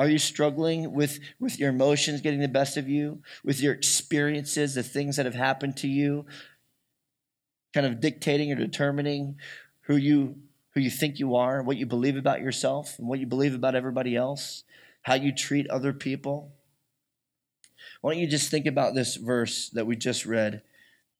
Are 0.00 0.08
you 0.08 0.18
struggling 0.18 0.94
with, 0.94 1.20
with 1.38 1.58
your 1.58 1.68
emotions 1.68 2.22
getting 2.22 2.40
the 2.40 2.48
best 2.48 2.78
of 2.78 2.88
you, 2.88 3.20
with 3.44 3.60
your 3.60 3.74
experiences, 3.74 4.74
the 4.74 4.82
things 4.82 5.16
that 5.16 5.26
have 5.26 5.34
happened 5.34 5.76
to 5.76 5.88
you, 5.88 6.24
kind 7.74 7.84
of 7.84 8.00
dictating 8.00 8.50
or 8.50 8.54
determining 8.54 9.36
who 9.82 9.96
you 9.96 10.36
who 10.72 10.80
you 10.80 10.88
think 10.88 11.18
you 11.18 11.36
are, 11.36 11.62
what 11.62 11.76
you 11.76 11.84
believe 11.84 12.16
about 12.16 12.40
yourself, 12.40 12.98
and 12.98 13.08
what 13.08 13.18
you 13.18 13.26
believe 13.26 13.54
about 13.54 13.74
everybody 13.74 14.16
else, 14.16 14.64
how 15.02 15.12
you 15.12 15.34
treat 15.34 15.68
other 15.68 15.92
people? 15.92 16.50
Why 18.00 18.12
don't 18.12 18.22
you 18.22 18.26
just 18.26 18.50
think 18.50 18.64
about 18.64 18.94
this 18.94 19.16
verse 19.16 19.68
that 19.74 19.86
we 19.86 19.96
just 19.96 20.24
read? 20.24 20.62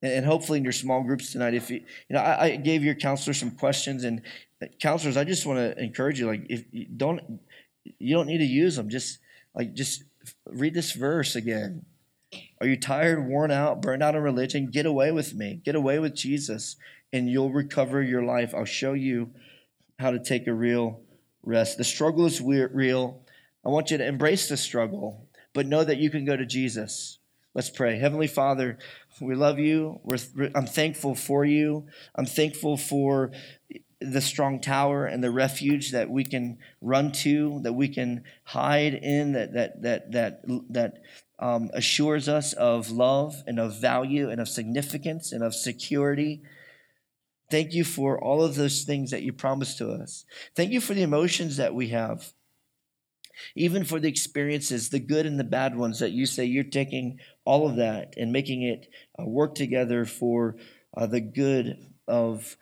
And 0.01 0.25
hopefully 0.25 0.57
in 0.57 0.65
your 0.65 0.73
small 0.73 1.03
groups 1.03 1.33
tonight, 1.33 1.53
if 1.53 1.69
you, 1.71 1.81
you 2.09 2.17
know, 2.17 2.21
I, 2.21 2.45
I 2.45 2.57
gave 2.57 2.83
your 2.83 2.95
counselor 2.95 3.35
some 3.35 3.51
questions, 3.51 4.05
and 4.05 4.23
uh, 4.63 4.69
counselors, 4.81 5.19
I 5.19 5.25
just 5.25 5.45
want 5.45 5.59
to 5.59 5.79
encourage 5.79 6.19
you, 6.19 6.27
like, 6.27 6.47
if 6.49 6.65
you 6.73 6.87
don't 6.87 7.41
you 7.85 8.15
don't 8.15 8.27
need 8.27 8.39
to 8.39 8.45
use 8.45 8.77
them. 8.77 8.89
Just 8.89 9.19
like 9.55 9.75
just 9.75 10.05
read 10.47 10.75
this 10.75 10.93
verse 10.93 11.35
again. 11.37 11.85
Are 12.61 12.67
you 12.67 12.77
tired, 12.79 13.27
worn 13.27 13.51
out, 13.51 13.83
burned 13.83 14.03
out 14.03 14.15
in 14.15 14.23
religion? 14.23 14.71
Get 14.71 14.87
away 14.87 15.11
with 15.11 15.35
me. 15.35 15.61
Get 15.65 15.75
away 15.75 15.99
with 15.99 16.15
Jesus, 16.15 16.77
and 17.13 17.29
you'll 17.29 17.53
recover 17.53 18.03
your 18.03 18.23
life. 18.23 18.55
I'll 18.55 18.65
show 18.65 18.93
you 18.93 19.31
how 19.99 20.11
to 20.11 20.19
take 20.19 20.47
a 20.47 20.53
real 20.53 21.01
rest. 21.43 21.79
The 21.79 21.85
struggle 21.85 22.27
is 22.27 22.41
real. 22.41 23.23
I 23.65 23.69
want 23.69 23.91
you 23.91 23.99
to 23.99 24.07
embrace 24.07 24.49
the 24.49 24.57
struggle, 24.57 25.27
but 25.53 25.67
know 25.67 25.83
that 25.83 25.99
you 25.99 26.11
can 26.11 26.25
go 26.25 26.37
to 26.37 26.47
Jesus. 26.47 27.19
Let's 27.53 27.71
pray. 27.71 27.99
Heavenly 27.99 28.29
Father, 28.29 28.79
we 29.21 29.35
love 29.35 29.59
you. 29.59 30.01
I'm 30.55 30.67
thankful 30.67 31.17
for 31.17 31.45
you. 31.45 31.87
I'm 32.15 32.27
thankful 32.27 32.77
for 32.77 33.33
the 34.01 34.21
strong 34.21 34.61
tower 34.61 35.07
and 35.07 35.23
the 35.23 35.31
refuge 35.31 35.93
that 35.93 36.11
we 36.11 36.25
can 36.25 36.59
run 36.81 37.13
to, 37.13 37.61
that 37.63 37.75
we 37.75 37.89
can 37.89 38.25
hide 38.45 38.95
in, 38.95 39.33
that 39.33 39.53
that 39.53 39.83
that 39.83 40.13
that 40.13 40.43
that 40.71 41.03
um, 41.39 41.71
assures 41.75 42.29
us 42.29 42.53
of 42.53 42.91
love 42.91 43.43
and 43.47 43.59
of 43.59 43.81
value 43.81 44.31
and 44.31 44.41
of 44.41 44.49
significance 44.49 45.33
and 45.33 45.43
of 45.43 45.55
security. 45.55 46.43
Thank 47.51 47.73
you 47.73 47.85
for 47.85 48.23
all 48.23 48.43
of 48.45 48.55
those 48.55 48.83
things 48.83 49.11
that 49.11 49.23
you 49.23 49.33
promised 49.33 49.79
to 49.79 49.91
us. 49.91 50.25
Thank 50.55 50.71
you 50.71 50.81
for 50.81 50.95
the 50.95 51.03
emotions 51.03 51.57
that 51.57 51.75
we 51.75 51.89
have. 51.89 52.33
Even 53.57 53.85
for 53.85 53.99
the 53.99 54.09
experiences, 54.09 54.91
the 54.91 55.01
good 55.01 55.27
and 55.27 55.41
the 55.41 55.45
bad 55.45 55.77
ones 55.77 55.99
that 55.99 56.13
you 56.13 56.27
say 56.27 56.45
you're 56.45 56.63
taking 56.63 57.19
all 57.45 57.69
of 57.69 57.77
that 57.77 58.15
and 58.17 58.33
making 58.33 58.63
it 58.63 58.89
uh, 59.19 59.25
work 59.25 59.55
together 59.55 60.05
for 60.05 60.57
uh, 60.95 61.07
the 61.07 61.21
good 61.21 61.79
of 62.07 62.57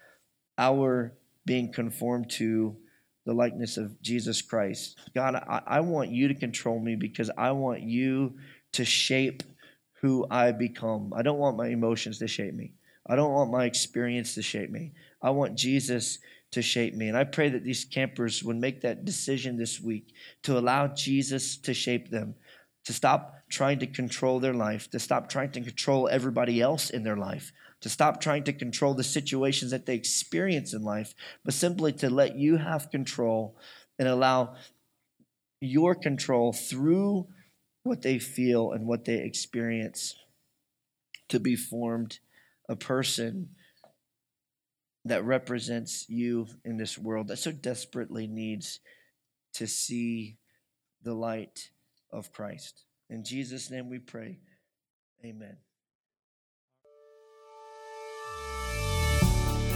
our 0.56 1.14
being 1.48 1.72
conformed 1.72 2.28
to 2.28 2.76
the 3.24 3.32
likeness 3.32 3.78
of 3.78 4.00
Jesus 4.02 4.42
Christ. 4.42 4.98
God, 5.14 5.34
I, 5.34 5.62
I 5.66 5.80
want 5.80 6.10
you 6.10 6.28
to 6.28 6.34
control 6.34 6.78
me 6.78 6.94
because 6.94 7.30
I 7.38 7.52
want 7.52 7.80
you 7.80 8.36
to 8.72 8.84
shape 8.84 9.42
who 10.02 10.26
I 10.30 10.52
become. 10.52 11.14
I 11.16 11.22
don't 11.22 11.38
want 11.38 11.56
my 11.56 11.68
emotions 11.68 12.18
to 12.18 12.28
shape 12.28 12.52
me. 12.52 12.74
I 13.06 13.16
don't 13.16 13.32
want 13.32 13.50
my 13.50 13.64
experience 13.64 14.34
to 14.34 14.42
shape 14.42 14.70
me. 14.70 14.92
I 15.22 15.30
want 15.30 15.56
Jesus 15.56 16.18
to 16.50 16.60
shape 16.60 16.94
me. 16.94 17.08
And 17.08 17.16
I 17.16 17.24
pray 17.24 17.48
that 17.48 17.64
these 17.64 17.86
campers 17.86 18.44
would 18.44 18.56
make 18.56 18.82
that 18.82 19.06
decision 19.06 19.56
this 19.56 19.80
week 19.80 20.12
to 20.42 20.58
allow 20.58 20.88
Jesus 20.88 21.56
to 21.62 21.72
shape 21.72 22.10
them, 22.10 22.34
to 22.84 22.92
stop 22.92 23.36
trying 23.48 23.78
to 23.78 23.86
control 23.86 24.38
their 24.38 24.52
life, 24.52 24.90
to 24.90 24.98
stop 24.98 25.30
trying 25.30 25.52
to 25.52 25.62
control 25.62 26.08
everybody 26.08 26.60
else 26.60 26.90
in 26.90 27.04
their 27.04 27.16
life, 27.16 27.52
to 27.80 27.88
stop 27.88 28.20
trying 28.20 28.44
to 28.44 28.52
control 28.52 28.94
the 28.94 29.04
situations 29.04 29.70
that 29.70 29.86
they 29.86 29.94
experience 29.94 30.72
in 30.72 30.82
life, 30.82 31.14
but 31.44 31.54
simply 31.54 31.92
to 31.92 32.10
let 32.10 32.36
you 32.36 32.56
have 32.56 32.90
control 32.90 33.56
and 33.98 34.08
allow 34.08 34.54
your 35.60 35.94
control 35.94 36.52
through 36.52 37.26
what 37.82 38.02
they 38.02 38.18
feel 38.18 38.72
and 38.72 38.86
what 38.86 39.04
they 39.04 39.18
experience 39.18 40.16
to 41.28 41.38
be 41.40 41.56
formed 41.56 42.18
a 42.68 42.76
person 42.76 43.50
that 45.04 45.24
represents 45.24 46.04
you 46.08 46.46
in 46.64 46.76
this 46.76 46.98
world 46.98 47.28
that 47.28 47.38
so 47.38 47.50
desperately 47.50 48.26
needs 48.26 48.80
to 49.54 49.66
see 49.66 50.36
the 51.02 51.14
light 51.14 51.70
of 52.12 52.32
Christ. 52.32 52.84
In 53.08 53.24
Jesus' 53.24 53.70
name 53.70 53.88
we 53.88 53.98
pray. 53.98 54.38
Amen. 55.24 55.56